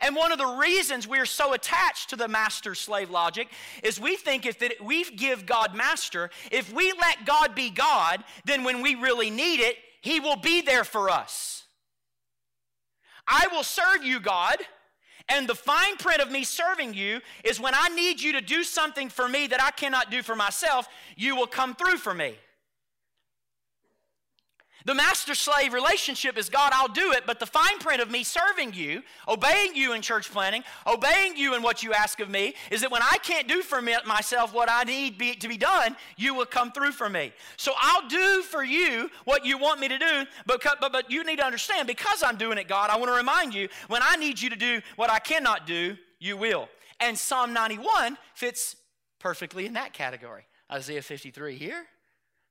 [0.00, 3.48] And one of the reasons we're so attached to the master slave logic
[3.82, 8.64] is we think if we give God master, if we let God be God, then
[8.64, 11.64] when we really need it, he will be there for us.
[13.26, 14.58] I will serve you, God.
[15.28, 18.62] And the fine print of me serving you is when I need you to do
[18.62, 20.86] something for me that I cannot do for myself,
[21.16, 22.34] you will come through for me.
[24.86, 28.22] The master slave relationship is God, I'll do it, but the fine print of me
[28.22, 32.54] serving you, obeying you in church planning, obeying you in what you ask of me,
[32.70, 35.96] is that when I can't do for myself what I need be, to be done,
[36.18, 37.32] you will come through for me.
[37.56, 41.24] So I'll do for you what you want me to do, but, but, but you
[41.24, 44.16] need to understand because I'm doing it, God, I want to remind you when I
[44.16, 46.68] need you to do what I cannot do, you will.
[47.00, 48.76] And Psalm 91 fits
[49.18, 50.44] perfectly in that category.
[50.70, 51.86] Isaiah 53 here,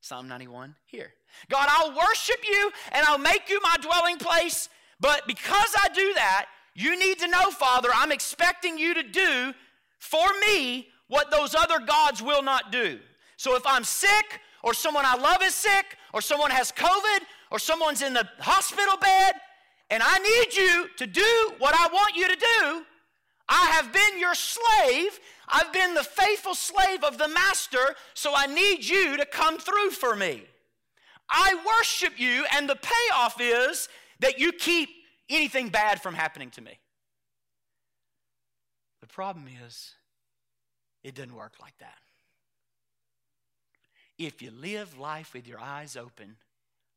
[0.02, 1.14] Psalm 91 here.
[1.50, 4.70] God, I'll worship you and I'll make you my dwelling place,
[5.00, 9.54] but because I do that, you need to know, Father, I'm expecting you to do
[10.00, 13.00] for me what those other gods will not do.
[13.38, 17.20] So if I'm sick, or someone I love is sick, or someone has COVID,
[17.52, 19.34] or someone's in the hospital bed,
[19.90, 22.86] and I need you to do what I want you to do,
[23.50, 25.20] I have been your slave.
[25.50, 29.92] I've been the faithful slave of the master, so I need you to come through
[29.92, 30.44] for me.
[31.34, 34.90] I worship you, and the payoff is that you keep
[35.30, 36.78] anything bad from happening to me.
[39.02, 39.94] The problem is,
[41.04, 41.98] it doesn't work like that.
[44.18, 46.38] If you live life with your eyes open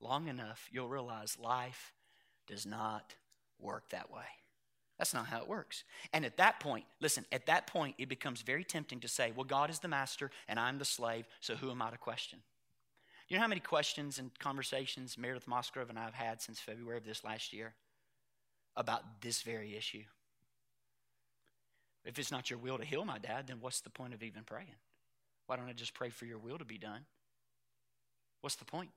[0.01, 1.95] long enough, you'll realize life
[2.47, 3.15] does not
[3.59, 4.27] work that way.
[4.99, 5.85] That's not how it works.
[6.13, 9.45] And at that point, listen, at that point, it becomes very tempting to say, well,
[9.45, 12.41] God is the master and I'm the slave, so who am I to question?
[13.29, 16.99] You know how many questions and conversations Meredith Mosgrove and I have had since February
[16.99, 17.75] of this last year
[18.77, 20.05] about this very issue?
[22.05, 24.45] If it's not your will to heal my dad, then what's the point of even
[24.45, 24.77] praying?
[25.49, 27.05] Why don't I just pray for your will to be done?
[28.43, 28.91] What's the point?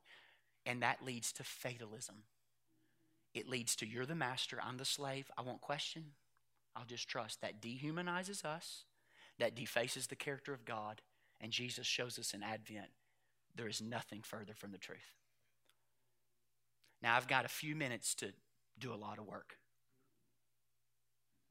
[0.64, 2.18] And that leads to fatalism.
[3.34, 6.04] It leads to you're the master, I'm the slave, I won't question,
[6.76, 7.42] I'll just trust.
[7.42, 8.84] That dehumanizes us,
[9.40, 11.02] that defaces the character of God,
[11.42, 12.90] and Jesus shows us in Advent
[13.56, 15.16] there is nothing further from the truth.
[17.02, 18.34] Now, I've got a few minutes to
[18.78, 19.58] do a lot of work.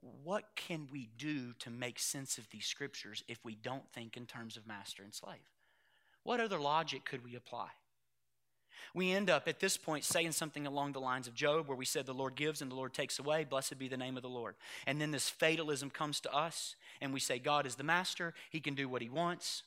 [0.00, 4.26] What can we do to make sense of these scriptures if we don't think in
[4.26, 5.50] terms of master and slave?
[6.22, 7.68] What other logic could we apply?
[8.94, 11.84] We end up at this point saying something along the lines of Job, where we
[11.84, 13.44] said, The Lord gives and the Lord takes away.
[13.44, 14.54] Blessed be the name of the Lord.
[14.86, 18.34] And then this fatalism comes to us, and we say, God is the master.
[18.50, 19.62] He can do what he wants.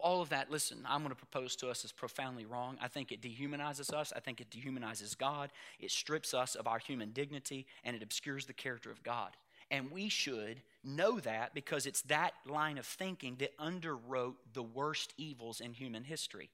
[0.00, 2.78] All of that, listen, I'm going to propose to us is profoundly wrong.
[2.80, 4.12] I think it dehumanizes us.
[4.14, 5.50] I think it dehumanizes God.
[5.78, 9.36] It strips us of our human dignity, and it obscures the character of God.
[9.70, 15.14] And we should know that because it's that line of thinking that underwrote the worst
[15.16, 16.50] evils in human history.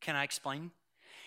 [0.00, 0.70] Can I explain?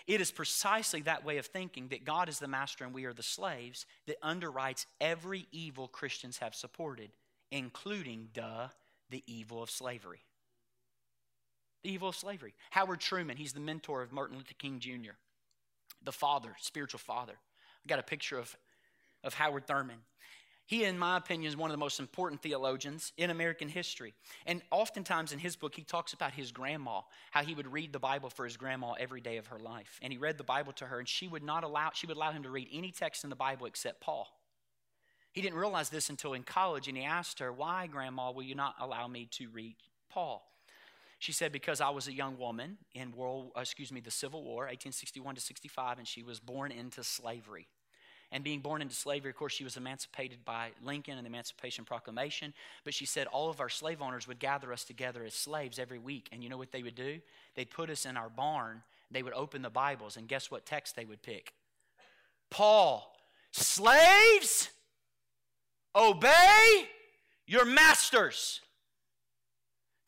[0.06, 3.12] It is precisely that way of thinking that God is the master and we are
[3.12, 7.10] the slaves that underwrites every evil Christians have supported,
[7.50, 8.68] including, duh,
[9.10, 10.20] the evil of slavery.
[11.82, 12.54] The evil of slavery.
[12.70, 15.12] Howard Thurman, he's the mentor of Martin Luther King Jr.,
[16.02, 17.34] the father, spiritual father.
[17.34, 18.56] I got a picture of,
[19.22, 19.98] of Howard Thurman.
[20.68, 24.12] He, in my opinion, is one of the most important theologians in American history.
[24.44, 27.00] And oftentimes in his book, he talks about his grandma,
[27.30, 29.98] how he would read the Bible for his grandma every day of her life.
[30.02, 32.32] And he read the Bible to her, and she would not allow, she would allow
[32.32, 34.28] him to read any text in the Bible except Paul.
[35.32, 38.54] He didn't realize this until in college, and he asked her, Why, Grandma, will you
[38.54, 39.76] not allow me to read
[40.10, 40.44] Paul?
[41.18, 44.42] She said, Because I was a young woman in world, uh, excuse me, the Civil
[44.42, 47.68] War, 1861 to 65, and she was born into slavery
[48.30, 51.84] and being born into slavery, of course, she was emancipated by Lincoln and the Emancipation
[51.84, 52.52] Proclamation.
[52.84, 55.98] But she said all of our slave owners would gather us together as slaves every
[55.98, 56.28] week.
[56.30, 57.20] And you know what they would do?
[57.54, 60.94] They'd put us in our barn, they would open the Bibles, and guess what text
[60.94, 61.54] they would pick?
[62.50, 63.16] Paul,
[63.52, 64.68] slaves,
[65.96, 66.88] obey
[67.46, 68.60] your masters.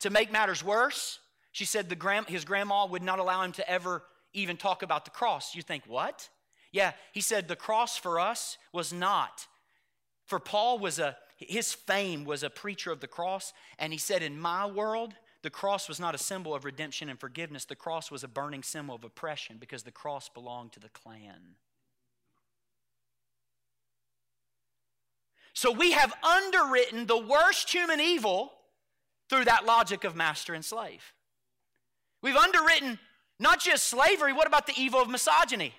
[0.01, 1.19] To make matters worse,
[1.51, 5.11] she said the his grandma would not allow him to ever even talk about the
[5.11, 5.55] cross.
[5.55, 6.29] You think, what?
[6.71, 9.47] Yeah, he said the cross for us was not.
[10.25, 14.21] For Paul was a his fame was a preacher of the cross, and he said,
[14.21, 17.65] In my world, the cross was not a symbol of redemption and forgiveness.
[17.65, 21.55] The cross was a burning symbol of oppression because the cross belonged to the Klan.
[25.53, 28.53] So we have underwritten the worst human evil
[29.31, 31.13] through that logic of master and slave.
[32.21, 32.99] We've underwritten
[33.39, 35.73] not just slavery, what about the evil of misogyny?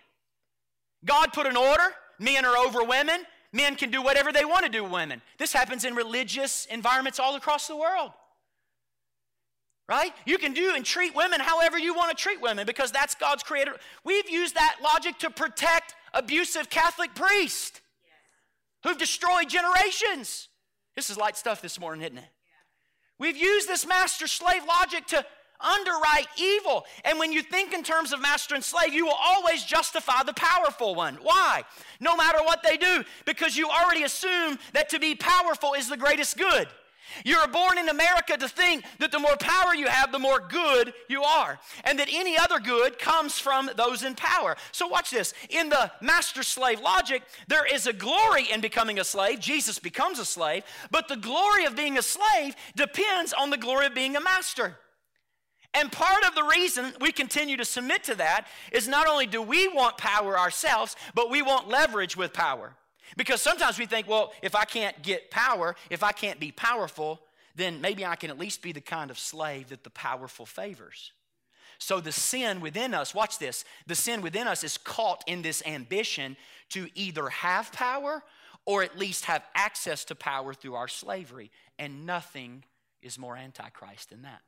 [1.05, 1.85] God put an order.
[2.19, 3.27] Men are over women.
[3.53, 5.21] Men can do whatever they want to do women.
[5.37, 8.13] This happens in religious environments all across the world.
[9.87, 10.13] Right?
[10.25, 13.43] You can do and treat women however you want to treat women because that's God's
[13.43, 13.77] creator.
[14.03, 17.83] We've used that logic to protect abusive Catholic priests
[18.83, 20.49] who've destroyed generations.
[20.97, 22.25] This is light stuff this morning, isn't it?
[23.19, 25.25] We've used this master slave logic to
[25.61, 26.85] underwrite evil.
[27.05, 30.35] And when you think in terms of master and slave, you will always justify the
[30.35, 31.19] powerful one.
[31.23, 31.63] Why?
[32.01, 35.97] No matter what they do, because you already assume that to be powerful is the
[35.97, 36.69] greatest good.
[37.25, 40.93] You're born in America to think that the more power you have, the more good
[41.09, 41.59] you are.
[41.85, 44.57] And that any other good comes from those in power.
[44.73, 45.35] So, watch this.
[45.51, 49.41] In the master slave logic, there is a glory in becoming a slave.
[49.41, 50.65] Jesus becomes a slave.
[50.91, 54.77] But the glory of being a slave depends on the glory of being a master.
[55.75, 59.41] And part of the reason we continue to submit to that is not only do
[59.41, 62.75] we want power ourselves, but we want leverage with power.
[63.17, 67.21] Because sometimes we think, well, if I can't get power, if I can't be powerful,
[67.55, 71.13] then maybe I can at least be the kind of slave that the powerful favors.
[71.79, 75.63] So the sin within us, watch this, the sin within us is caught in this
[75.67, 76.37] ambition
[76.71, 78.23] to either have power
[78.65, 81.51] or at least have access to power through our slavery.
[81.79, 82.65] And nothing
[83.03, 84.43] is more antichrist than that.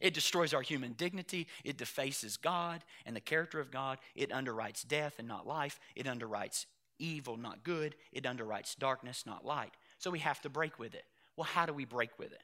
[0.00, 1.46] It destroys our human dignity.
[1.64, 3.98] It defaces God and the character of God.
[4.14, 5.78] It underwrites death and not life.
[5.94, 6.66] It underwrites
[6.98, 7.94] evil, not good.
[8.12, 9.72] It underwrites darkness, not light.
[9.98, 11.04] So we have to break with it.
[11.36, 12.40] Well, how do we break with it?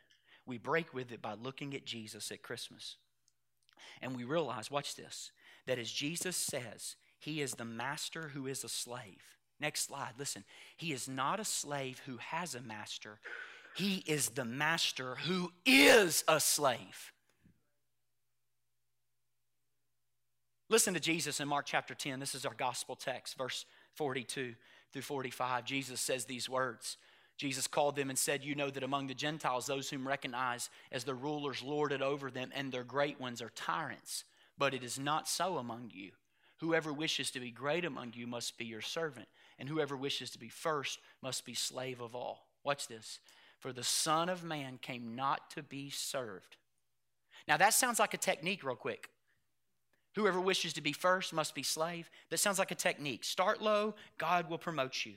[0.47, 2.97] We break with it by looking at Jesus at Christmas.
[4.01, 5.31] And we realize, watch this,
[5.67, 9.23] that as Jesus says, he is the master who is a slave.
[9.61, 10.45] Next slide, listen.
[10.77, 13.21] He is not a slave who has a master,
[13.75, 17.12] he is the master who is a slave.
[20.73, 22.19] Listen to Jesus in Mark chapter 10.
[22.19, 23.67] This is our gospel text, verse
[23.97, 24.55] 42
[24.91, 25.67] through 45.
[25.67, 26.97] Jesus says these words.
[27.37, 31.05] Jesus called them and said, You know that among the Gentiles, those whom recognize as
[31.05, 34.25] the rulers lord it over them, and their great ones are tyrants.
[34.57, 36.13] But it is not so among you.
[36.61, 40.39] Whoever wishes to be great among you must be your servant, and whoever wishes to
[40.39, 42.47] be first must be slave of all.
[42.65, 43.19] Watch this.
[43.59, 46.57] For the Son of Man came not to be served.
[47.47, 49.11] Now, that sounds like a technique, real quick.
[50.15, 52.11] Whoever wishes to be first must be slave.
[52.31, 53.25] That sounds like a technique.
[53.25, 55.15] Start low, God will promote you.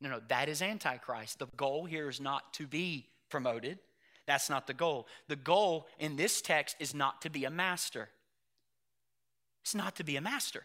[0.00, 1.38] No, no, that is Antichrist.
[1.38, 3.78] The goal here is not to be promoted.
[4.26, 5.06] That's not the goal.
[5.26, 8.08] The goal in this text is not to be a master.
[9.62, 10.64] It's not to be a master.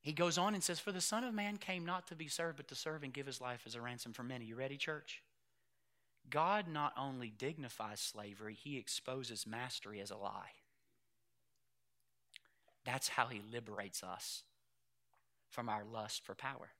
[0.00, 2.58] He goes on and says, For the Son of Man came not to be served,
[2.58, 4.44] but to serve and give his life as a ransom for many.
[4.44, 5.22] You ready, church?
[6.28, 10.52] God not only dignifies slavery, he exposes mastery as a lie.
[12.84, 14.42] That's how he liberates us
[15.50, 16.70] from our lust for power.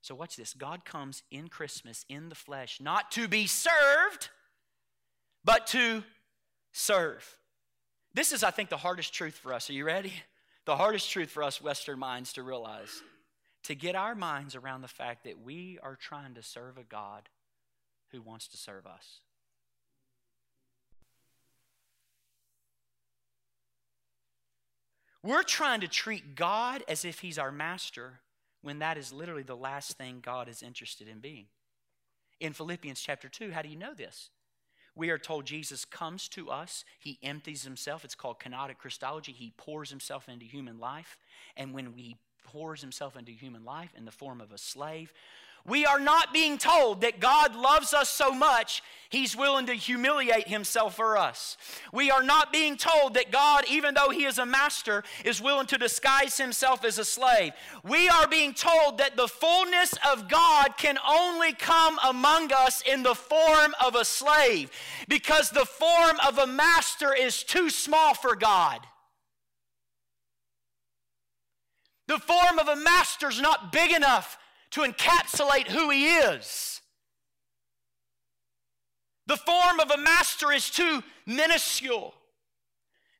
[0.00, 4.28] So, watch this God comes in Christmas in the flesh, not to be served,
[5.44, 6.02] but to
[6.72, 7.38] serve.
[8.12, 9.70] This is, I think, the hardest truth for us.
[9.70, 10.12] Are you ready?
[10.66, 13.02] The hardest truth for us Western minds to realize.
[13.64, 17.28] To get our minds around the fact that we are trying to serve a God
[18.12, 19.20] who wants to serve us.
[25.24, 28.20] We're trying to treat God as if He's our master
[28.60, 31.46] when that is literally the last thing God is interested in being.
[32.40, 34.28] In Philippians chapter 2, how do you know this?
[34.94, 38.04] We are told Jesus comes to us, he empties himself.
[38.04, 39.32] It's called kenotic Christology.
[39.32, 41.16] He pours himself into human life.
[41.56, 45.12] And when he pours himself into human life in the form of a slave,
[45.66, 50.48] we are not being told that God loves us so much, He's willing to humiliate
[50.48, 51.56] Himself for us.
[51.90, 55.66] We are not being told that God, even though He is a master, is willing
[55.68, 57.52] to disguise Himself as a slave.
[57.82, 63.02] We are being told that the fullness of God can only come among us in
[63.02, 64.70] the form of a slave
[65.08, 68.80] because the form of a master is too small for God.
[72.06, 74.36] The form of a master is not big enough
[74.74, 76.80] to encapsulate who he is.
[79.28, 82.12] The form of a master is too minuscule.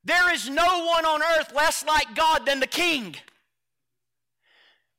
[0.05, 3.15] There is no one on earth less like God than the king.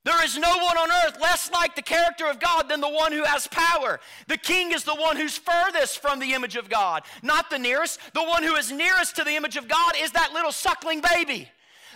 [0.06, 3.12] There is no one on earth less like the character of God than the one
[3.12, 4.00] who has power.
[4.28, 8.00] The king is the one who's furthest from the image of God, not the nearest.
[8.14, 11.50] The one who is nearest to the image of God is that little suckling baby.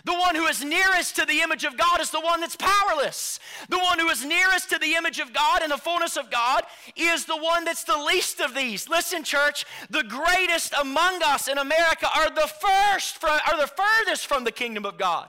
[0.05, 3.39] The one who is nearest to the image of God is the one that's powerless.
[3.67, 6.63] The one who is nearest to the image of God and the fullness of God
[6.95, 8.87] is the one that's the least of these.
[8.87, 14.27] Listen, church, the greatest among us in America are the first from, are the furthest
[14.27, 15.27] from the kingdom of God.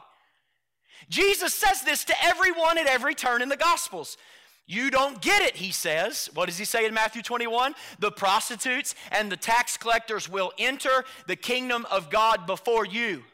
[1.09, 4.17] Jesus says this to everyone at every turn in the Gospels.
[4.67, 6.31] You don't get it, he says.
[6.35, 7.75] What does he say in Matthew 21?
[7.99, 13.25] The prostitutes and the tax collectors will enter the kingdom of God before you.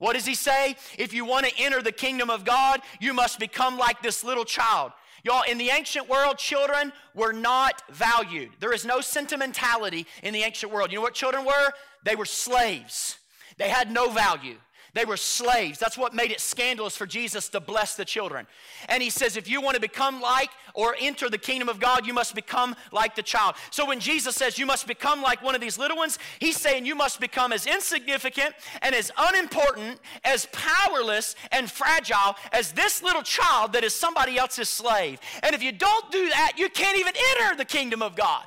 [0.00, 0.76] What does he say?
[0.98, 4.46] If you want to enter the kingdom of God, you must become like this little
[4.46, 4.92] child.
[5.22, 8.48] Y'all, in the ancient world, children were not valued.
[8.60, 10.90] There is no sentimentality in the ancient world.
[10.90, 11.72] You know what children were?
[12.02, 13.18] They were slaves,
[13.58, 14.56] they had no value.
[14.92, 15.78] They were slaves.
[15.78, 18.46] That's what made it scandalous for Jesus to bless the children.
[18.88, 22.06] And he says, if you want to become like or enter the kingdom of God,
[22.06, 23.54] you must become like the child.
[23.70, 26.86] So when Jesus says you must become like one of these little ones, he's saying
[26.86, 33.22] you must become as insignificant and as unimportant, as powerless and fragile as this little
[33.22, 35.20] child that is somebody else's slave.
[35.42, 38.44] And if you don't do that, you can't even enter the kingdom of God.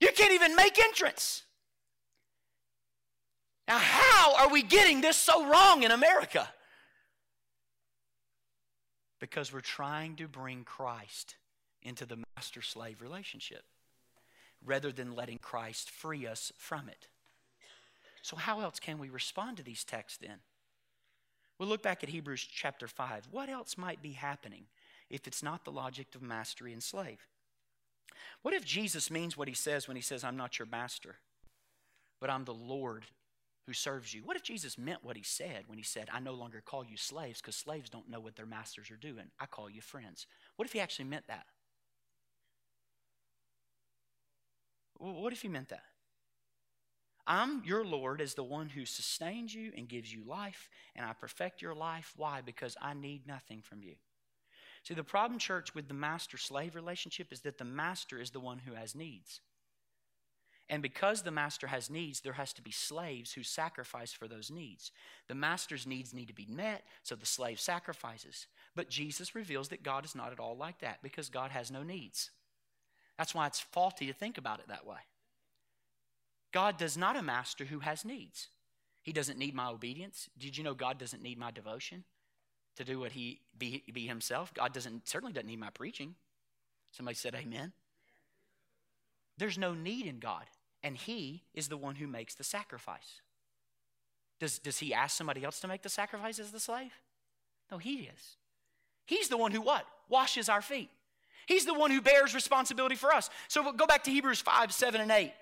[0.00, 1.44] You can't even make entrance.
[3.68, 6.48] Now, how are we getting this so wrong in America?
[9.20, 11.36] Because we're trying to bring Christ
[11.82, 13.62] into the master slave relationship
[14.64, 17.08] rather than letting Christ free us from it.
[18.22, 20.38] So, how else can we respond to these texts then?
[21.58, 23.28] We'll look back at Hebrews chapter 5.
[23.30, 24.64] What else might be happening
[25.10, 27.26] if it's not the logic of mastery and slave?
[28.42, 31.16] What if Jesus means what he says when he says, I'm not your master,
[32.20, 33.04] but I'm the Lord
[33.66, 34.22] who serves you.
[34.24, 36.96] What if Jesus meant what he said when he said, I no longer call you
[36.96, 39.30] slaves because slaves don't know what their masters are doing?
[39.38, 40.26] I call you friends.
[40.56, 41.46] What if he actually meant that?
[44.98, 45.82] What if he meant that?
[47.26, 51.12] I'm your Lord as the one who sustains you and gives you life, and I
[51.12, 52.12] perfect your life.
[52.16, 52.40] Why?
[52.40, 53.94] Because I need nothing from you.
[54.82, 58.40] See, the problem, church, with the master slave relationship is that the master is the
[58.40, 59.40] one who has needs.
[60.72, 64.50] And because the master has needs, there has to be slaves who sacrifice for those
[64.50, 64.90] needs.
[65.28, 68.46] The master's needs need to be met, so the slave sacrifices.
[68.74, 71.82] But Jesus reveals that God is not at all like that because God has no
[71.82, 72.30] needs.
[73.18, 74.96] That's why it's faulty to think about it that way.
[76.54, 78.48] God does not a master who has needs.
[79.02, 80.30] He doesn't need my obedience.
[80.38, 82.04] Did you know God doesn't need my devotion
[82.76, 84.54] to do what he be, be himself?
[84.54, 86.14] God doesn't certainly doesn't need my preaching.
[86.92, 87.72] Somebody said amen.
[89.36, 90.46] There's no need in God
[90.82, 93.20] and he is the one who makes the sacrifice.
[94.40, 96.92] Does, does he ask somebody else to make the sacrifice as the slave?
[97.70, 98.36] No, he is.
[99.06, 99.86] He's the one who what?
[100.08, 100.90] Washes our feet.
[101.46, 103.30] He's the one who bears responsibility for us.
[103.48, 105.32] So we'll go back to Hebrews 5, 7, and 8.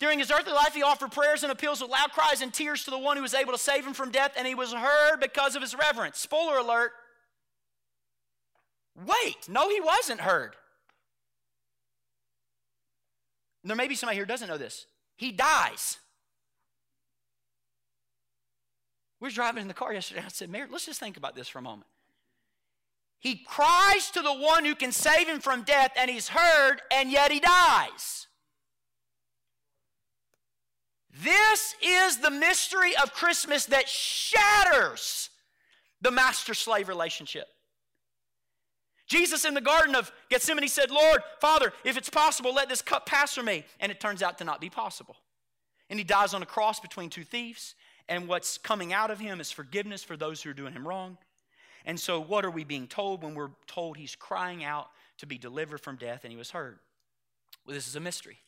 [0.00, 2.90] During his earthly life, he offered prayers and appeals with loud cries and tears to
[2.90, 5.56] the one who was able to save him from death, and he was heard because
[5.56, 6.18] of his reverence.
[6.18, 6.92] Spoiler alert.
[8.94, 10.54] Wait, no, he wasn't heard.
[13.64, 14.86] There may be somebody here doesn't know this.
[15.16, 15.98] He dies.
[19.20, 20.22] We were driving in the car yesterday.
[20.24, 21.88] I said, Mary, let's just think about this for a moment.
[23.18, 27.10] He cries to the one who can save him from death, and he's heard, and
[27.10, 28.28] yet he dies.
[31.20, 35.30] This is the mystery of Christmas that shatters
[36.00, 37.48] the master slave relationship.
[39.08, 43.06] Jesus in the Garden of Gethsemane said, Lord, Father, if it's possible, let this cup
[43.06, 43.64] pass from me.
[43.80, 45.16] And it turns out to not be possible.
[45.90, 47.74] And he dies on a cross between two thieves,
[48.08, 51.16] and what's coming out of him is forgiveness for those who are doing him wrong.
[51.86, 54.88] And so, what are we being told when we're told he's crying out
[55.18, 56.78] to be delivered from death and he was heard?
[57.66, 58.38] Well, this is a mystery.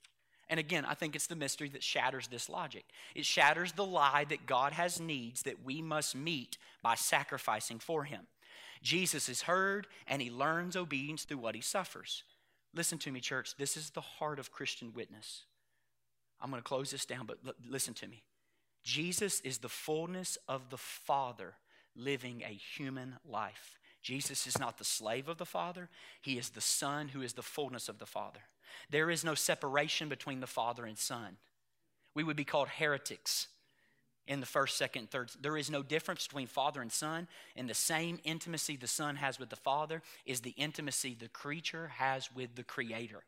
[0.51, 2.85] And again, I think it's the mystery that shatters this logic.
[3.15, 8.05] It shatters the lie that God has needs that we must meet by sacrificing for
[8.05, 8.27] him.
[8.83, 12.23] Jesus is heard and he learns obedience through what he suffers.
[12.75, 13.57] Listen to me, church.
[13.57, 15.45] This is the heart of Christian witness.
[16.41, 18.23] I'm going to close this down, but listen to me.
[18.83, 21.55] Jesus is the fullness of the Father
[21.95, 23.79] living a human life.
[24.03, 25.91] Jesus is not the slave of the Father,
[26.23, 28.41] He is the Son who is the fullness of the Father.
[28.89, 31.37] There is no separation between the Father and Son.
[32.15, 33.49] We would be called heretics
[34.27, 35.31] in the first, second, third.
[35.41, 37.27] There is no difference between Father and Son.
[37.57, 41.89] And the same intimacy the Son has with the Father is the intimacy the creature
[41.89, 43.23] has with the Creator.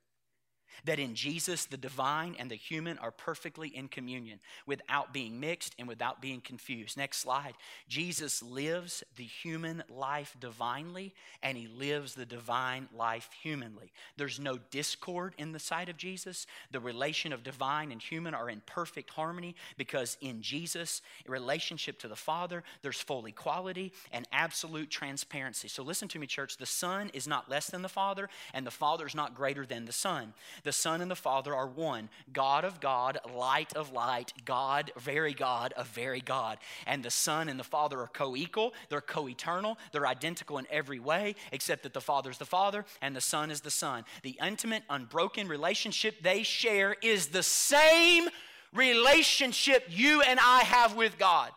[0.84, 5.74] That in Jesus, the divine and the human are perfectly in communion without being mixed
[5.78, 6.96] and without being confused.
[6.96, 7.54] Next slide.
[7.88, 13.92] Jesus lives the human life divinely and he lives the divine life humanly.
[14.16, 16.46] There's no discord in the sight of Jesus.
[16.70, 22.08] The relation of divine and human are in perfect harmony because in Jesus, relationship to
[22.08, 25.68] the Father, there's full equality and absolute transparency.
[25.68, 26.56] So listen to me, church.
[26.56, 29.84] The Son is not less than the Father, and the Father is not greater than
[29.84, 30.34] the Son.
[30.64, 35.34] The Son and the Father are one God of God, light of light, God, very
[35.34, 36.58] God of very God.
[36.86, 40.66] And the Son and the Father are co equal, they're co eternal, they're identical in
[40.70, 44.04] every way, except that the Father is the Father and the Son is the Son.
[44.22, 48.28] The intimate, unbroken relationship they share is the same
[48.72, 51.50] relationship you and I have with God.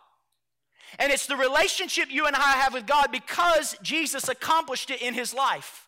[0.99, 5.13] And it's the relationship you and I have with God because Jesus accomplished it in
[5.13, 5.84] his life.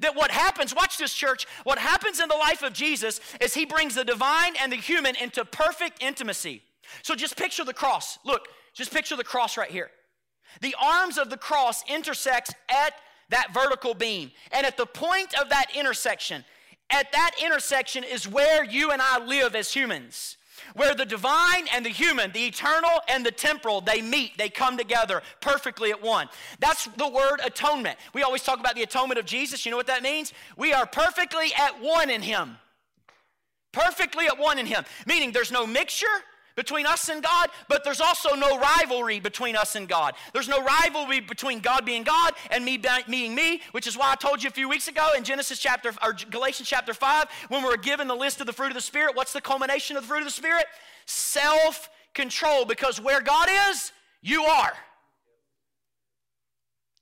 [0.00, 3.64] That what happens, watch this, church, what happens in the life of Jesus is he
[3.64, 6.62] brings the divine and the human into perfect intimacy.
[7.02, 8.18] So just picture the cross.
[8.24, 9.90] Look, just picture the cross right here.
[10.60, 12.94] The arms of the cross intersects at
[13.30, 14.30] that vertical beam.
[14.52, 16.44] And at the point of that intersection,
[16.90, 20.36] at that intersection is where you and I live as humans
[20.74, 24.76] where the divine and the human, the eternal and the temporal, they meet, they come
[24.76, 26.28] together perfectly at one.
[26.60, 27.98] That's the word atonement.
[28.14, 29.64] We always talk about the atonement of Jesus.
[29.64, 30.32] You know what that means?
[30.56, 32.56] We are perfectly at one in Him.
[33.72, 34.84] Perfectly at one in Him.
[35.06, 36.06] Meaning there's no mixture,
[36.58, 40.14] between us and God, but there's also no rivalry between us and God.
[40.32, 44.16] There's no rivalry between God being God and me being me, which is why I
[44.16, 47.76] told you a few weeks ago in Genesis chapter or Galatians chapter 5 when we're
[47.76, 50.18] given the list of the fruit of the spirit, what's the culmination of the fruit
[50.18, 50.66] of the spirit?
[51.06, 54.72] Self-control because where God is, you are.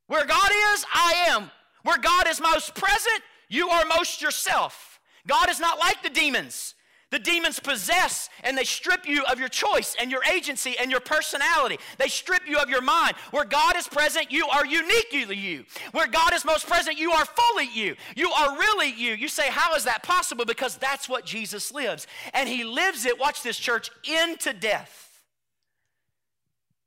[0.07, 1.51] Where God is, I am.
[1.83, 5.01] Where God is most present, you are most yourself.
[5.27, 6.75] God is not like the demons.
[7.11, 10.99] The demons possess and they strip you of your choice and your agency and your
[10.99, 11.79] personality.
[11.99, 13.15] They strip you of your mind.
[13.31, 15.65] Where God is present, you are uniquely you.
[15.93, 17.95] Where God is most present, you are fully you.
[18.17, 19.13] You are really you.
[19.13, 20.45] You say, How is that possible?
[20.45, 22.09] Because that's what Jesus lives.
[22.35, 25.23] And he lives it, watch this, church, into death.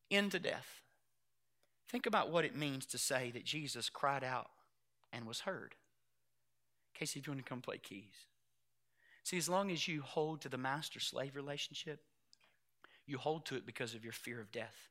[0.09, 0.81] Into death.
[1.87, 4.49] Think about what it means to say that Jesus cried out
[5.13, 5.75] and was heard.
[6.93, 8.28] Casey, if you want to come play keys.
[9.29, 12.01] See, as long as you hold to the master slave relationship,
[13.05, 14.89] you hold to it because of your fear of death.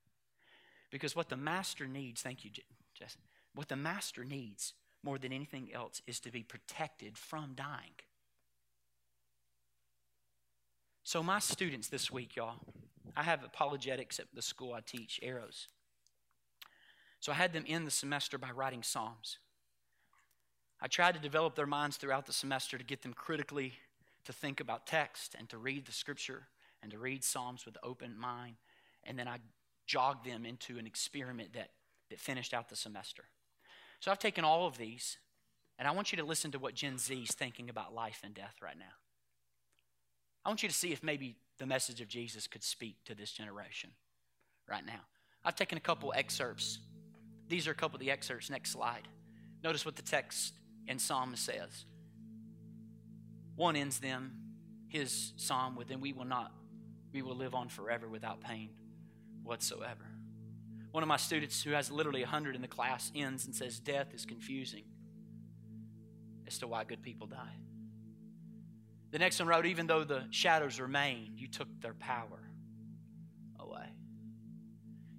[0.92, 2.52] Because what the master needs, thank you,
[2.94, 3.16] Jess,
[3.56, 7.98] what the master needs more than anything else is to be protected from dying.
[11.02, 12.60] So, my students this week, y'all,
[13.16, 15.66] I have apologetics at the school I teach, Arrows.
[17.18, 19.38] So, I had them end the semester by writing Psalms.
[20.80, 23.72] I tried to develop their minds throughout the semester to get them critically
[24.28, 26.48] to think about text and to read the scripture
[26.82, 28.56] and to read Psalms with an open mind.
[29.04, 29.38] And then I
[29.86, 31.70] jogged them into an experiment that,
[32.10, 33.24] that finished out the semester.
[34.00, 35.16] So I've taken all of these
[35.78, 38.34] And I want you to listen to what Gen Z is thinking about life and
[38.34, 38.84] death right now.
[40.44, 43.30] I want you to see if maybe the message of Jesus could speak to this
[43.30, 43.90] generation
[44.68, 45.00] right now.
[45.44, 46.80] I've taken a couple excerpts.
[47.48, 48.50] These are a couple of the excerpts.
[48.50, 49.06] Next slide.
[49.62, 50.54] Notice what the text
[50.88, 51.84] in Psalm says.
[53.58, 54.30] One ends them,
[54.86, 56.52] his psalm, with, we will not,
[57.12, 58.70] we will live on forever without pain
[59.42, 60.06] whatsoever.
[60.92, 64.14] One of my students who has literally 100 in the class ends and says, Death
[64.14, 64.84] is confusing
[66.46, 67.56] as to why good people die.
[69.10, 72.38] The next one wrote, Even though the shadows remain, you took their power
[73.58, 73.88] away.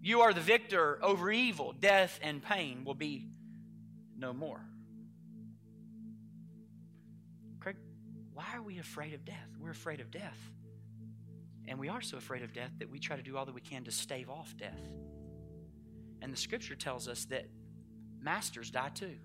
[0.01, 1.75] You are the victor over evil.
[1.77, 3.27] Death and pain will be
[4.17, 4.61] no more.
[8.39, 9.49] Why are we afraid of death?
[9.59, 10.39] We're afraid of death.
[11.67, 13.59] And we are so afraid of death that we try to do all that we
[13.59, 14.79] can to stave off death.
[16.21, 17.49] And the scripture tells us that
[18.21, 19.17] masters die too.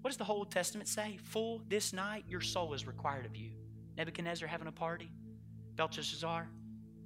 [0.00, 1.16] What does the whole Testament say?
[1.26, 3.52] Full this night, your soul is required of you.
[3.96, 5.12] Nebuchadnezzar having a party,
[5.76, 6.48] Belshazzar,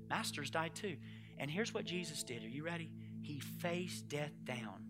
[0.09, 0.97] masters died too.
[1.37, 2.43] And here's what Jesus did.
[2.43, 2.91] Are you ready?
[3.21, 4.87] He faced death down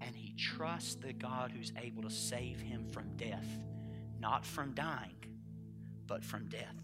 [0.00, 3.58] and he trusts the God who's able to save him from death,
[4.20, 5.16] not from dying,
[6.06, 6.76] but from death.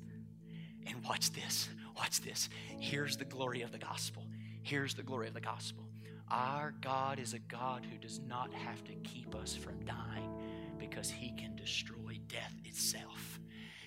[0.86, 1.68] And watch this.
[1.96, 2.48] Watch this.
[2.80, 4.26] Here's the glory of the gospel.
[4.62, 5.84] Here's the glory of the gospel.
[6.30, 10.30] Our God is a God who does not have to keep us from dying
[10.78, 13.38] because he can destroy death itself.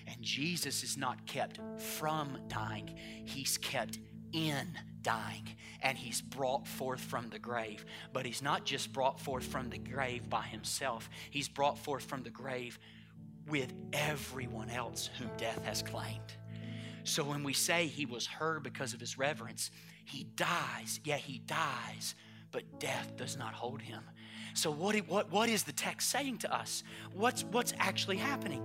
[0.06, 3.98] And Jesus is not kept from dying, he's kept
[4.32, 4.66] in
[5.02, 5.48] dying
[5.82, 7.84] and he's brought forth from the grave.
[8.12, 12.22] But he's not just brought forth from the grave by himself, he's brought forth from
[12.22, 12.78] the grave
[13.48, 16.34] with everyone else whom death has claimed.
[17.04, 19.70] So when we say he was heard because of his reverence,
[20.04, 21.00] he dies.
[21.04, 22.14] Yeah, he dies,
[22.50, 24.02] but death does not hold him.
[24.54, 26.82] So what, what, what is the text saying to us?
[27.12, 28.62] What's, what's actually happening?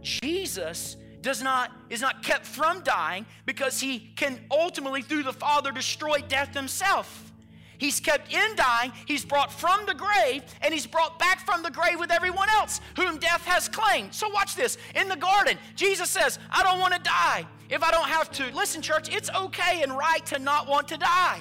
[0.00, 5.72] Jesus does not is not kept from dying because he can ultimately through the father
[5.72, 7.32] destroy death himself
[7.78, 11.70] he's kept in dying he's brought from the grave and he's brought back from the
[11.70, 16.10] grave with everyone else whom death has claimed so watch this in the garden jesus
[16.10, 19.82] says i don't want to die if i don't have to listen church it's okay
[19.82, 21.40] and right to not want to die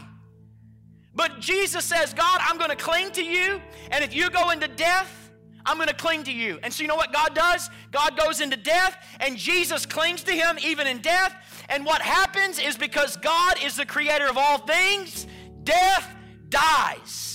[1.16, 3.62] but jesus says god i'm going to cling to you
[3.92, 5.20] and if you go into death
[5.66, 6.60] I'm going to cling to you.
[6.62, 7.70] And so, you know what God does?
[7.92, 11.36] God goes into death, and Jesus clings to him even in death.
[11.70, 15.26] And what happens is because God is the creator of all things,
[15.64, 16.14] death
[16.54, 17.33] dies.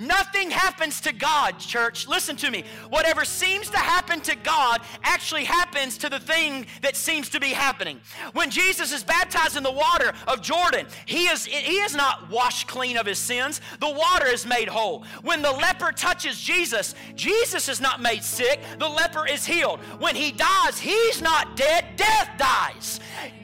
[0.00, 2.08] Nothing happens to God, church.
[2.08, 2.64] Listen to me.
[2.88, 7.48] Whatever seems to happen to God actually happens to the thing that seems to be
[7.48, 8.00] happening.
[8.32, 12.66] When Jesus is baptized in the water of Jordan, he is, he is not washed
[12.66, 13.60] clean of his sins.
[13.78, 15.04] The water is made whole.
[15.20, 18.62] When the leper touches Jesus, Jesus is not made sick.
[18.78, 19.80] The leper is healed.
[19.98, 21.84] When he dies, he's not dead.
[21.96, 23.00] Death dies.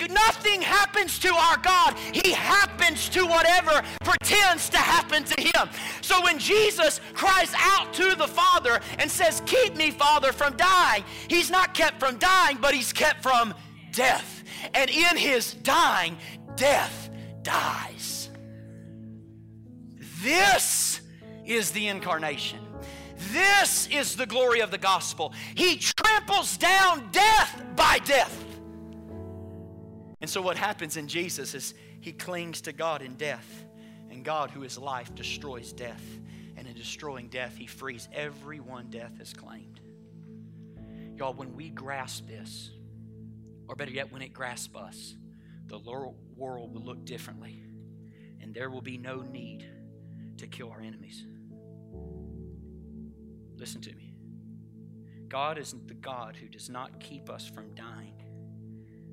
[0.08, 1.96] Nothing happens to our God.
[2.12, 5.68] He happens to whatever pretends to happen to him.
[6.00, 11.02] So when Jesus cries out to the Father and says, Keep me, Father, from dying,
[11.28, 13.52] he's not kept from dying, but he's kept from
[13.92, 14.44] death.
[14.74, 16.16] And in his dying,
[16.54, 17.10] death
[17.42, 18.30] dies.
[20.22, 21.00] This
[21.44, 22.60] is the incarnation.
[23.32, 25.32] This is the glory of the gospel.
[25.54, 28.44] He tramples down death by death.
[30.20, 33.64] And so, what happens in Jesus is he clings to God in death,
[34.10, 36.02] and God, who is life, destroys death.
[36.76, 39.80] And destroying death, he frees everyone death has claimed.
[41.16, 42.70] Y'all, when we grasp this,
[43.66, 45.14] or better yet, when it grasps us,
[45.68, 47.62] the world will look differently,
[48.42, 49.64] and there will be no need
[50.36, 51.24] to kill our enemies.
[53.56, 54.14] Listen to me.
[55.28, 58.22] God isn't the God who does not keep us from dying,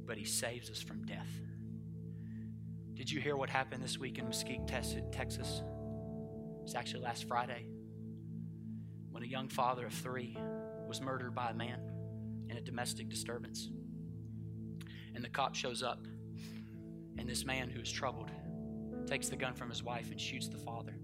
[0.05, 1.31] but He saves us from death.
[2.93, 5.61] Did you hear what happened this week in Mesquite, Texas?
[6.63, 7.67] Was actually last Friday
[9.11, 10.37] when a young father of three
[10.87, 11.79] was murdered by a man
[12.49, 13.69] in a domestic disturbance.
[15.13, 16.07] And the cop shows up,
[17.17, 18.31] and this man who is troubled
[19.05, 20.95] takes the gun from his wife and shoots the father.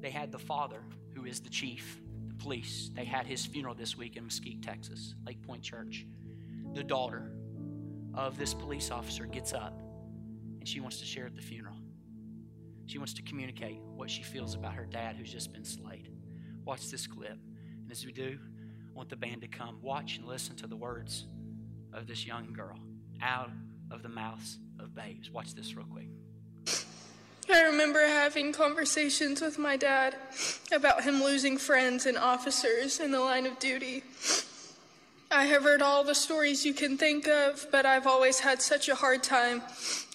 [0.00, 0.82] They had the father,
[1.14, 5.14] who is the chief, the police, they had his funeral this week in Mesquite, Texas,
[5.26, 6.06] Lakepointe Church.
[6.74, 7.32] The daughter
[8.14, 9.80] of this police officer gets up
[10.58, 11.77] and she wants to share at the funeral.
[12.88, 16.08] She wants to communicate what she feels about her dad who's just been slayed.
[16.64, 17.38] Watch this clip.
[17.82, 18.38] And as we do,
[18.90, 19.78] I want the band to come.
[19.82, 21.26] Watch and listen to the words
[21.92, 22.78] of this young girl
[23.20, 23.50] out
[23.90, 25.30] of the mouths of babes.
[25.30, 26.08] Watch this real quick.
[27.50, 30.16] I remember having conversations with my dad
[30.74, 34.02] about him losing friends and officers in the line of duty.
[35.30, 38.88] I have heard all the stories you can think of, but I've always had such
[38.88, 39.60] a hard time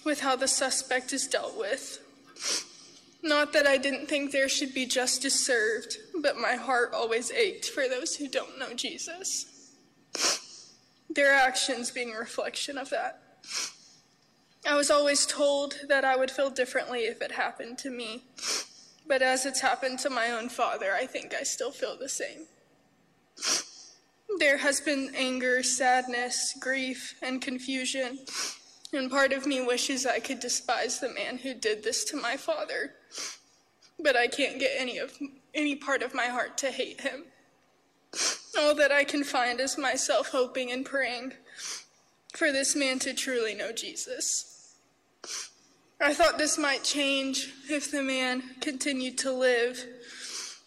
[0.04, 2.00] with how the suspect is dealt with.
[3.22, 7.70] Not that I didn't think there should be justice served, but my heart always ached
[7.70, 9.46] for those who don't know Jesus.
[11.08, 13.20] Their actions being a reflection of that.
[14.66, 18.24] I was always told that I would feel differently if it happened to me.
[19.06, 22.46] But as it's happened to my own father, I think I still feel the same.
[24.38, 28.18] There has been anger, sadness, grief, and confusion,
[28.94, 32.36] and part of me wishes I could despise the man who did this to my
[32.36, 32.94] father.
[33.98, 35.18] But I can't get any of
[35.54, 37.24] any part of my heart to hate him.
[38.58, 41.32] All that I can find is myself hoping and praying
[42.34, 44.76] for this man to truly know Jesus.
[46.00, 49.84] I thought this might change if the man continued to live,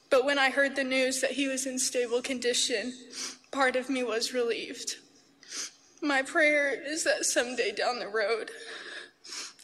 [0.09, 2.93] but when I heard the news that he was in stable condition,
[3.51, 4.95] part of me was relieved.
[6.01, 8.51] My prayer is that someday down the road,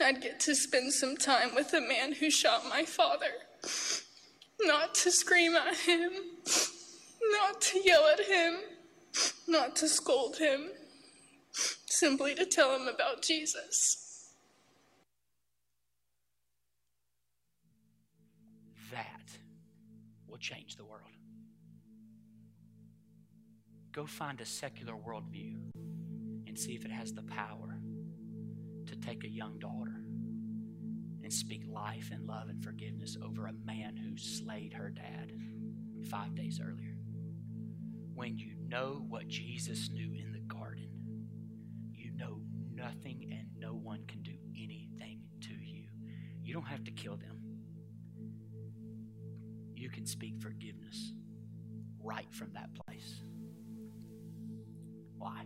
[0.02, 3.32] I'd get to spend some time with the man who shot my father.
[4.62, 6.12] Not to scream at him,
[7.32, 8.56] not to yell at him,
[9.48, 10.70] not to scold him,
[11.86, 14.34] simply to tell him about Jesus.
[18.92, 19.38] That
[20.28, 21.02] will change the world.
[23.92, 25.74] Go find a secular worldview
[26.54, 27.80] and see if it has the power
[28.86, 30.04] to take a young daughter
[31.24, 35.32] and speak life and love and forgiveness over a man who slayed her dad
[36.12, 36.94] five days earlier.
[38.14, 40.90] When you know what Jesus knew in the garden,
[41.92, 42.42] you know
[42.72, 45.88] nothing and no one can do anything to you.
[46.44, 47.40] You don't have to kill them.
[49.74, 51.14] You can speak forgiveness
[52.00, 53.24] right from that place.
[55.18, 55.46] Why?